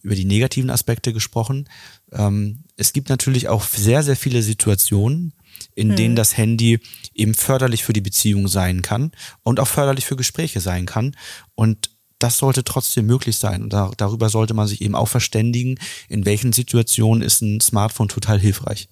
über 0.00 0.14
die 0.14 0.26
negativen 0.26 0.70
Aspekte 0.70 1.12
gesprochen. 1.12 1.68
Ähm, 2.12 2.62
es 2.76 2.92
gibt 2.92 3.08
natürlich 3.08 3.48
auch 3.48 3.64
sehr, 3.64 4.04
sehr 4.04 4.14
viele 4.16 4.44
Situationen, 4.44 5.32
in 5.74 5.96
denen 5.96 6.16
das 6.16 6.36
Handy 6.36 6.80
eben 7.14 7.34
förderlich 7.34 7.84
für 7.84 7.92
die 7.92 8.00
Beziehung 8.00 8.48
sein 8.48 8.82
kann 8.82 9.12
und 9.42 9.60
auch 9.60 9.68
förderlich 9.68 10.06
für 10.06 10.16
Gespräche 10.16 10.60
sein 10.60 10.86
kann. 10.86 11.16
Und 11.54 11.90
das 12.18 12.38
sollte 12.38 12.64
trotzdem 12.64 13.06
möglich 13.06 13.36
sein. 13.36 13.62
Und 13.62 13.72
da, 13.72 13.92
darüber 13.96 14.28
sollte 14.28 14.54
man 14.54 14.66
sich 14.66 14.80
eben 14.82 14.94
auch 14.94 15.08
verständigen, 15.08 15.78
in 16.08 16.24
welchen 16.24 16.52
Situationen 16.52 17.22
ist 17.22 17.42
ein 17.42 17.60
Smartphone 17.60 18.08
total 18.08 18.38
hilfreich. 18.38 18.88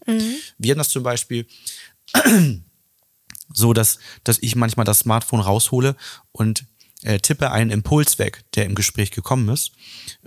Wir 0.58 0.72
haben 0.72 0.78
das 0.78 0.90
zum 0.90 1.02
Beispiel 1.02 1.46
so, 3.52 3.72
dass, 3.72 3.98
dass 4.24 4.38
ich 4.40 4.54
manchmal 4.54 4.86
das 4.86 5.00
Smartphone 5.00 5.40
raushole 5.40 5.96
und 6.32 6.66
äh, 7.06 7.20
tippe 7.20 7.52
einen 7.52 7.70
Impuls 7.70 8.18
weg, 8.18 8.42
der 8.54 8.66
im 8.66 8.74
Gespräch 8.74 9.10
gekommen 9.12 9.48
ist, 9.48 9.72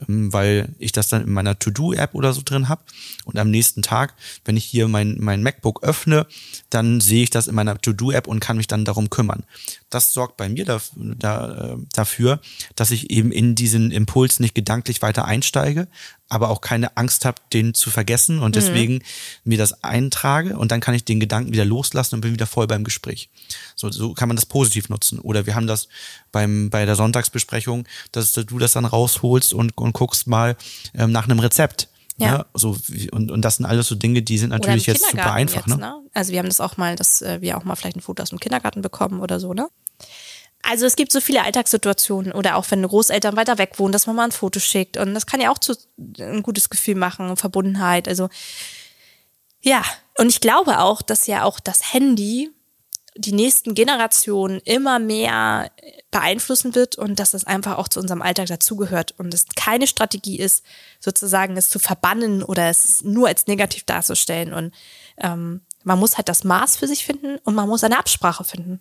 ähm, 0.08 0.32
weil 0.32 0.74
ich 0.80 0.92
das 0.92 1.10
dann 1.10 1.24
in 1.24 1.34
meiner 1.34 1.60
To-Do-App 1.60 2.16
oder 2.16 2.34
so 2.34 2.42
drin 2.44 2.70
habe. 2.70 2.82
Und 3.26 3.38
am 3.38 3.52
nächsten 3.52 3.82
Tag, 3.82 4.16
wenn 4.46 4.58
ich 4.58 4.66
hier 4.66 4.88
mein, 4.88 5.18
mein 5.20 5.44
MacBook 5.44 5.84
öffne, 5.84 6.26
dann 6.70 7.02
sehe 7.02 7.24
ich 7.24 7.30
das 7.30 7.48
in 7.48 7.56
meiner 7.56 7.80
To-Do-App 7.80 8.28
und 8.28 8.40
kann 8.40 8.58
mich 8.58 8.68
dann 8.68 8.86
darum 8.86 9.10
kümmern. 9.10 9.44
Das 9.90 10.14
sorgt 10.14 10.38
bei 10.38 10.48
mir 10.48 10.66
da, 10.66 10.80
da, 10.96 11.74
äh, 11.74 11.78
dafür, 11.94 12.40
dass 12.76 12.92
ich 12.92 13.10
eben 13.10 13.32
in 13.32 13.56
diesen 13.56 13.92
Impuls 13.92 14.40
nicht 14.40 14.56
gedanklich 14.56 15.02
weiter 15.02 15.26
einsteige, 15.26 15.88
aber 16.30 16.50
auch 16.50 16.62
keine 16.62 16.96
Angst 16.96 17.26
habe, 17.26 17.42
den 17.52 17.74
zu 17.74 17.90
vergessen 17.90 18.40
und 18.40 18.56
deswegen 18.56 19.02
mir 19.44 19.58
das 19.58 19.84
eintrage 19.84 20.58
und 20.58 20.72
dann 20.72 20.80
kann 20.80 20.94
ich 20.94 21.04
den 21.04 21.20
Gedanken 21.20 21.52
wieder 21.52 21.66
loslassen 21.66 22.16
und 22.16 22.22
bin 22.22 22.34
wieder 22.34 22.46
voll 22.46 22.68
beim 22.68 22.84
Gespräch. 22.84 23.30
So, 23.76 23.92
so 23.92 24.14
kann 24.14 24.30
man 24.30 24.36
das 24.36 24.46
positiv 24.46 24.90
nutzen. 24.90 25.20
Oder 25.20 25.48
wir 25.48 25.56
haben 25.56 25.68
das 25.68 25.90
beim, 26.32 26.70
bei 26.70 26.86
der 26.86 26.96
Sonntagsbesprechung, 26.96 27.88
dass 28.12 28.32
du 28.34 28.60
das 28.60 28.74
dann 28.74 28.86
rausholst 28.86 29.54
und, 29.54 29.76
und 29.76 29.94
guckst 29.94 30.28
mal 30.28 30.56
ähm, 30.94 31.12
nach 31.12 31.26
einem 31.26 31.40
Rezept. 31.40 31.90
Ja. 32.18 32.40
Ne? 32.40 32.46
So, 32.54 32.78
und, 33.12 33.32
und 33.32 33.42
das 33.42 33.56
sind 33.56 33.66
alles 33.66 33.88
so 33.88 33.96
Dinge, 33.96 34.22
die 34.22 34.38
sind 34.38 34.50
natürlich 34.50 34.86
jetzt 34.86 35.10
super 35.10 35.34
einfach. 35.34 35.66
jetzt, 35.68 35.78
ne? 35.78 35.96
Also 36.14 36.32
wir 36.32 36.40
haben 36.40 36.48
das 36.48 36.62
auch 36.62 36.78
mal, 36.78 36.96
dass 36.96 37.22
äh, 37.22 37.42
wir 37.42 37.58
auch 37.58 37.64
mal 37.64 37.76
vielleicht 37.76 37.96
ein 37.96 38.02
Foto 38.02 38.22
aus 38.22 38.30
dem 38.30 38.40
Kindergarten 38.40 38.82
bekommen 38.82 39.22
oder 39.22 39.40
so, 39.40 39.54
ne? 39.54 39.68
Also 40.62 40.86
es 40.86 40.96
gibt 40.96 41.12
so 41.12 41.22
viele 41.22 41.44
Alltagssituationen 41.44 42.34
oder 42.34 42.56
auch 42.56 42.66
wenn 42.70 42.84
Großeltern 42.84 43.36
weiter 43.36 43.58
weg 43.58 43.74
wohnen, 43.78 43.94
dass 43.94 44.08
man 44.08 44.16
mal 44.16 44.26
ein 44.26 44.32
Foto 44.32 44.60
schickt 44.60 44.98
und 44.98 45.14
das 45.14 45.26
kann 45.26 45.42
ja 45.42 45.52
auch 45.52 45.58
zu 45.58 45.76
ein 46.20 46.44
gutes 46.44 46.70
Gefühl 46.70 46.96
machen, 46.96 47.38
Verbundenheit. 47.38 48.08
Also 48.08 48.30
ja, 49.62 49.84
und 50.18 50.28
ich 50.28 50.42
glaube 50.42 50.80
auch, 50.80 51.02
dass 51.02 51.28
ja 51.28 51.44
auch 51.44 51.60
das 51.60 51.94
Handy 51.94 52.52
die 53.16 53.32
nächsten 53.32 53.74
Generationen 53.74 54.60
immer 54.64 55.00
mehr 55.00 55.72
beeinflussen 56.12 56.76
wird 56.76 56.98
und 56.98 57.20
dass 57.20 57.32
das 57.32 57.46
einfach 57.46 57.78
auch 57.78 57.88
zu 57.88 58.00
unserem 58.00 58.22
Alltag 58.22 58.48
dazugehört 58.48 59.14
und 59.18 59.34
es 59.34 59.46
keine 59.56 59.88
Strategie 59.88 60.40
ist, 60.40 60.64
sozusagen 61.00 61.58
es 61.58 61.70
zu 61.70 61.80
verbannen 61.80 62.44
oder 62.44 62.70
es 62.70 63.04
nur 63.04 63.28
als 63.28 63.48
negativ 63.48 63.84
darzustellen. 63.84 64.54
Und 64.54 64.74
ähm, 65.18 65.62
man 65.84 66.00
muss 66.00 66.18
halt 66.18 66.30
das 66.30 66.44
Maß 66.44 66.78
für 66.78 66.88
sich 66.88 67.06
finden 67.06 67.40
und 67.44 67.56
man 67.56 67.68
muss 67.68 67.84
eine 67.84 68.00
Absprache 68.00 68.44
finden 68.44 68.80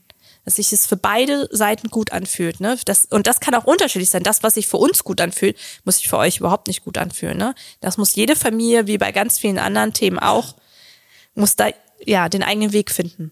dass 0.48 0.56
sich 0.56 0.72
es 0.72 0.86
für 0.86 0.96
beide 0.96 1.46
Seiten 1.52 1.90
gut 1.90 2.10
anfühlt. 2.10 2.58
Ne? 2.60 2.78
Das, 2.86 3.04
und 3.04 3.26
das 3.26 3.38
kann 3.40 3.54
auch 3.54 3.64
unterschiedlich 3.64 4.08
sein. 4.08 4.22
Das, 4.22 4.42
was 4.42 4.54
sich 4.54 4.66
für 4.66 4.78
uns 4.78 5.04
gut 5.04 5.20
anfühlt, 5.20 5.58
muss 5.84 5.98
sich 5.98 6.08
für 6.08 6.16
euch 6.16 6.38
überhaupt 6.38 6.68
nicht 6.68 6.82
gut 6.82 6.96
anfühlen. 6.96 7.36
Ne? 7.36 7.54
Das 7.82 7.98
muss 7.98 8.14
jede 8.14 8.34
Familie, 8.34 8.86
wie 8.86 8.96
bei 8.96 9.12
ganz 9.12 9.38
vielen 9.38 9.58
anderen 9.58 9.92
Themen 9.92 10.18
auch, 10.18 10.54
muss 11.34 11.54
da 11.54 11.68
ja 12.02 12.30
den 12.30 12.42
eigenen 12.42 12.72
Weg 12.72 12.90
finden. 12.90 13.30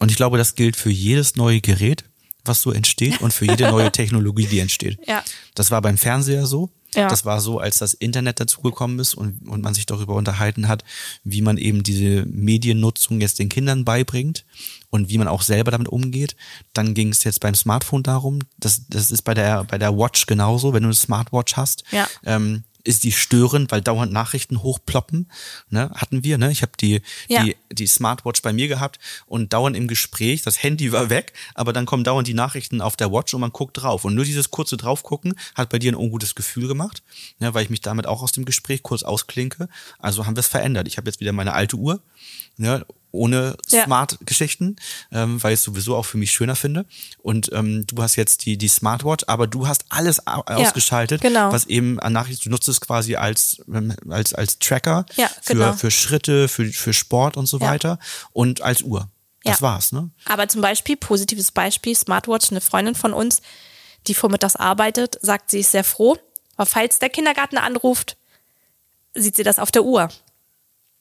Und 0.00 0.10
ich 0.10 0.16
glaube, 0.16 0.36
das 0.36 0.56
gilt 0.56 0.74
für 0.74 0.90
jedes 0.90 1.36
neue 1.36 1.60
Gerät, 1.60 2.02
was 2.44 2.60
so 2.60 2.72
entsteht 2.72 3.20
und 3.20 3.32
für 3.32 3.44
jede 3.44 3.70
neue 3.70 3.92
Technologie, 3.92 4.48
die 4.48 4.58
entsteht. 4.58 4.98
Ja. 5.06 5.22
Das 5.54 5.70
war 5.70 5.80
beim 5.80 5.96
Fernseher 5.96 6.44
so. 6.44 6.70
Ja. 6.94 7.08
Das 7.08 7.24
war 7.24 7.40
so, 7.40 7.58
als 7.58 7.78
das 7.78 7.94
Internet 7.94 8.40
dazugekommen 8.40 8.98
ist 8.98 9.14
und, 9.14 9.48
und 9.48 9.62
man 9.62 9.74
sich 9.74 9.86
darüber 9.86 10.14
unterhalten 10.14 10.68
hat, 10.68 10.84
wie 11.24 11.42
man 11.42 11.56
eben 11.56 11.82
diese 11.82 12.24
Mediennutzung 12.26 13.20
jetzt 13.20 13.38
den 13.38 13.48
Kindern 13.48 13.84
beibringt 13.84 14.44
und 14.90 15.08
wie 15.08 15.18
man 15.18 15.28
auch 15.28 15.42
selber 15.42 15.70
damit 15.70 15.88
umgeht. 15.88 16.36
Dann 16.72 16.94
ging 16.94 17.10
es 17.10 17.24
jetzt 17.24 17.40
beim 17.40 17.54
Smartphone 17.54 18.02
darum, 18.02 18.40
das, 18.58 18.86
das 18.88 19.10
ist 19.10 19.22
bei 19.22 19.34
der, 19.34 19.64
bei 19.64 19.78
der 19.78 19.96
Watch 19.96 20.26
genauso, 20.26 20.72
wenn 20.72 20.82
du 20.82 20.88
eine 20.88 20.94
Smartwatch 20.94 21.56
hast. 21.56 21.84
Ja. 21.92 22.08
Ähm, 22.24 22.64
ist 22.84 23.04
die 23.04 23.12
störend, 23.12 23.70
weil 23.72 23.80
dauernd 23.82 24.12
Nachrichten 24.12 24.62
hochploppen. 24.62 25.30
Ne? 25.68 25.90
Hatten 25.94 26.24
wir, 26.24 26.38
ne? 26.38 26.50
Ich 26.50 26.62
habe 26.62 26.72
die, 26.80 27.02
Ja. 27.28 27.42
die, 27.42 27.56
die 27.72 27.86
Smartwatch 27.86 28.42
bei 28.42 28.52
mir 28.52 28.68
gehabt 28.68 28.98
und 29.26 29.52
dauernd 29.52 29.76
im 29.76 29.88
Gespräch, 29.88 30.42
das 30.42 30.62
Handy 30.62 30.92
war 30.92 31.10
weg, 31.10 31.32
aber 31.54 31.72
dann 31.72 31.86
kommen 31.86 32.04
dauernd 32.04 32.26
die 32.28 32.34
Nachrichten 32.34 32.80
auf 32.80 32.96
der 32.96 33.12
Watch 33.12 33.34
und 33.34 33.40
man 33.40 33.52
guckt 33.52 33.80
drauf. 33.80 34.04
Und 34.04 34.14
nur 34.14 34.24
dieses 34.24 34.50
kurze 34.50 34.76
Draufgucken 34.76 35.34
hat 35.54 35.68
bei 35.70 35.78
dir 35.78 35.92
ein 35.92 35.96
ungutes 35.96 36.34
Gefühl 36.34 36.68
gemacht, 36.68 37.02
ne? 37.38 37.52
weil 37.54 37.64
ich 37.64 37.70
mich 37.70 37.80
damit 37.80 38.06
auch 38.06 38.22
aus 38.22 38.32
dem 38.32 38.44
Gespräch 38.44 38.82
kurz 38.82 39.02
ausklinke. 39.02 39.68
Also 39.98 40.26
haben 40.26 40.36
wir 40.36 40.40
es 40.40 40.48
verändert. 40.48 40.88
Ich 40.88 40.96
habe 40.96 41.08
jetzt 41.08 41.20
wieder 41.20 41.32
meine 41.32 41.52
alte 41.52 41.76
Uhr, 41.76 42.00
ne? 42.56 42.84
Ohne 43.12 43.56
Ja. 43.68 43.84
Smart-Geschichten, 43.84 44.76
ähm, 45.12 45.42
weil 45.42 45.52
ich 45.54 45.60
es 45.60 45.64
sowieso 45.64 45.96
auch 45.96 46.04
für 46.06 46.16
mich 46.18 46.30
schöner 46.32 46.56
finde. 46.56 46.86
Und 47.18 47.50
ähm, 47.52 47.86
du 47.86 48.02
hast 48.02 48.16
jetzt 48.16 48.44
die, 48.46 48.56
die 48.56 48.68
Smartwatch, 48.68 49.24
aber 49.26 49.46
du 49.46 49.66
hast 49.66 49.84
alles 49.88 50.26
au- 50.26 50.42
ausgeschaltet, 50.46 51.20
genau. 51.20 51.52
was 51.52 51.66
eben 51.66 51.98
an 52.00 52.12
Nachrichten, 52.12 52.44
du 52.44 52.50
nutzt 52.50 52.68
es 52.68 52.80
quasi 52.80 53.16
als, 53.16 53.62
ähm, 53.68 53.94
als, 54.08 54.32
als 54.34 54.58
Tracker 54.58 55.06
Ja, 55.16 55.28
für, 55.42 55.54
genau. 55.54 55.72
für 55.72 55.90
Schritte, 55.90 56.48
für, 56.48 56.66
für 56.66 56.92
Sport 56.92 57.36
und 57.36 57.46
so 57.46 57.58
Ja. 57.58 57.66
weiter 57.68 57.98
und 58.32 58.60
als 58.62 58.82
Uhr. 58.82 59.08
Das 59.42 59.60
Ja. 59.60 59.62
war's, 59.62 59.92
ne? 59.92 60.10
Aber 60.26 60.46
zum 60.48 60.60
Beispiel, 60.60 60.96
positives 60.96 61.50
Beispiel, 61.50 61.94
Smartwatch, 61.96 62.50
eine 62.50 62.60
Freundin 62.60 62.94
von 62.94 63.12
uns, 63.12 63.40
die 64.06 64.14
vormittags 64.14 64.54
arbeitet, 64.56 65.18
sagt, 65.22 65.50
sie 65.50 65.60
ist 65.60 65.72
sehr 65.72 65.84
froh, 65.84 66.16
aber 66.56 66.66
falls 66.66 66.98
der 66.98 67.08
Kindergarten 67.10 67.56
anruft, 67.58 68.16
sieht 69.14 69.34
sie 69.36 69.42
das 69.42 69.58
auf 69.58 69.70
der 69.72 69.82
Uhr. 69.84 70.08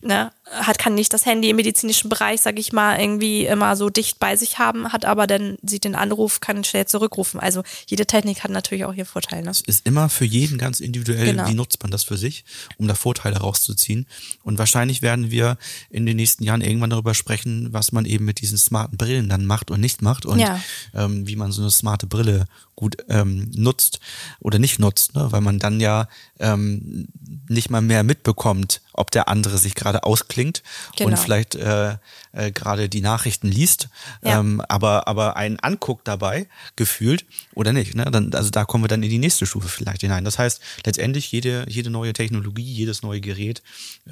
Ne? 0.01 0.31
Hat, 0.51 0.79
kann 0.79 0.95
nicht 0.95 1.13
das 1.13 1.25
Handy 1.25 1.49
im 1.49 1.57
medizinischen 1.57 2.09
Bereich, 2.09 2.41
sag 2.41 2.57
ich 2.57 2.73
mal, 2.73 2.99
irgendwie 2.99 3.45
immer 3.45 3.75
so 3.75 3.89
dicht 3.89 4.19
bei 4.19 4.35
sich 4.35 4.57
haben, 4.57 4.91
hat 4.91 5.05
aber 5.05 5.27
dann 5.27 5.57
sieht 5.61 5.83
den 5.83 5.93
Anruf, 5.95 6.39
kann 6.39 6.63
schnell 6.63 6.85
zurückrufen. 6.87 7.39
Also 7.39 7.63
jede 7.87 8.05
Technik 8.07 8.43
hat 8.43 8.51
natürlich 8.51 8.85
auch 8.85 8.93
ihren 8.93 9.05
Vorteil. 9.05 9.43
Ne? 9.43 9.51
ist 9.67 9.85
immer 9.85 10.09
für 10.09 10.25
jeden 10.25 10.57
ganz 10.57 10.79
individuell, 10.79 11.25
Genau. 11.27 11.47
wie 11.47 11.53
nutzt 11.53 11.81
man 11.83 11.91
das 11.91 12.03
für 12.03 12.17
sich, 12.17 12.45
um 12.77 12.87
da 12.87 12.95
Vorteile 12.95 13.37
rauszuziehen. 13.37 14.07
Und 14.43 14.57
wahrscheinlich 14.57 15.01
werden 15.01 15.29
wir 15.29 15.57
in 15.91 16.05
den 16.05 16.15
nächsten 16.15 16.43
Jahren 16.43 16.61
irgendwann 16.61 16.89
darüber 16.89 17.13
sprechen, 17.13 17.71
was 17.71 17.91
man 17.91 18.05
eben 18.05 18.25
mit 18.25 18.41
diesen 18.41 18.57
smarten 18.57 18.97
Brillen 18.97 19.29
dann 19.29 19.45
macht 19.45 19.69
und 19.69 19.79
nicht 19.81 20.01
macht 20.01 20.25
und 20.25 20.39
Ja. 20.39 20.59
ähm, 20.95 21.27
wie 21.27 21.35
man 21.35 21.51
so 21.51 21.61
eine 21.61 21.69
smarte 21.71 22.07
Brille 22.07 22.45
gut 22.75 22.95
ähm, 23.09 23.51
nutzt 23.55 23.99
oder 24.39 24.57
nicht 24.57 24.79
nutzt, 24.79 25.13
ne? 25.13 25.31
weil 25.31 25.41
man 25.41 25.59
dann 25.59 25.81
ja 25.81 26.07
ähm, 26.39 27.09
nicht 27.49 27.69
mal 27.69 27.81
mehr 27.81 28.03
mitbekommt, 28.03 28.81
ob 28.93 29.11
der 29.11 29.27
andere 29.27 29.57
sich 29.57 29.75
gerade 29.75 30.03
ausklingt 30.03 30.38
und 30.47 30.63
Genau. 30.97 31.17
vielleicht 31.17 31.55
äh, 31.55 31.95
äh, 32.31 32.51
gerade 32.51 32.89
die 32.89 33.01
Nachrichten 33.01 33.47
liest, 33.47 33.89
Ja. 34.23 34.39
ähm, 34.39 34.61
aber 34.69 35.07
aber 35.07 35.35
einen 35.35 35.59
anguckt 35.59 36.07
dabei 36.07 36.47
gefühlt 36.75 37.25
oder 37.53 37.73
nicht. 37.73 37.95
Ne? 37.95 38.05
Dann, 38.05 38.33
also 38.33 38.49
da 38.49 38.65
kommen 38.65 38.83
wir 38.83 38.87
dann 38.87 39.03
in 39.03 39.09
die 39.09 39.17
nächste 39.19 39.45
Stufe 39.45 39.67
vielleicht 39.67 40.01
hinein. 40.01 40.23
Das 40.23 40.37
heißt, 40.39 40.61
letztendlich 40.85 41.31
jede 41.31 41.65
jede 41.67 41.89
neue 41.89 42.13
Technologie, 42.13 42.63
jedes 42.71 43.01
neue 43.01 43.21
Gerät 43.21 43.61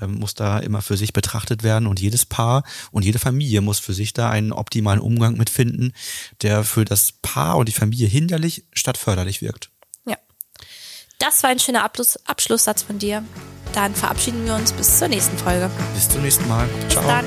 ähm, 0.02 0.16
muss 0.16 0.34
da 0.34 0.60
immer 0.60 0.82
für 0.82 0.98
sich 0.98 1.14
betrachtet 1.14 1.64
werden 1.64 1.88
und 1.88 2.00
jedes 2.00 2.26
Paar 2.26 2.64
und 2.92 3.06
jede 3.06 3.20
Familie 3.20 3.62
muss 3.62 3.80
für 3.80 3.94
sich 3.94 4.14
da 4.14 4.30
einen 4.30 4.52
optimalen 4.52 5.00
Umgang 5.00 5.38
mit 5.38 5.50
finden, 5.50 5.94
der 6.42 6.64
für 6.64 6.86
das 6.86 7.14
Paar 7.22 7.58
und 7.58 7.68
die 7.70 7.74
Familie 7.74 8.08
hinderlich 8.08 8.64
statt 8.74 8.98
förderlich 8.98 9.42
wirkt. 9.42 9.70
Das 11.20 11.44
war 11.44 11.50
ein 11.50 11.60
schöner 11.60 11.84
Abschluss, 11.84 12.20
Abschlusssatz 12.26 12.84
von 12.84 13.00
dir. 13.00 13.24
Dann 13.74 13.94
verabschieden 13.96 14.46
wir 14.46 14.56
uns 14.56 14.72
bis 14.72 15.00
zur 15.00 15.08
nächsten 15.08 15.38
Folge. 15.38 15.70
Bis 15.94 16.10
zum 16.10 16.22
nächsten 16.22 16.48
Mal. 16.48 16.68
Bis 16.68 16.94
Ciao. 16.94 17.06
dann. 17.08 17.26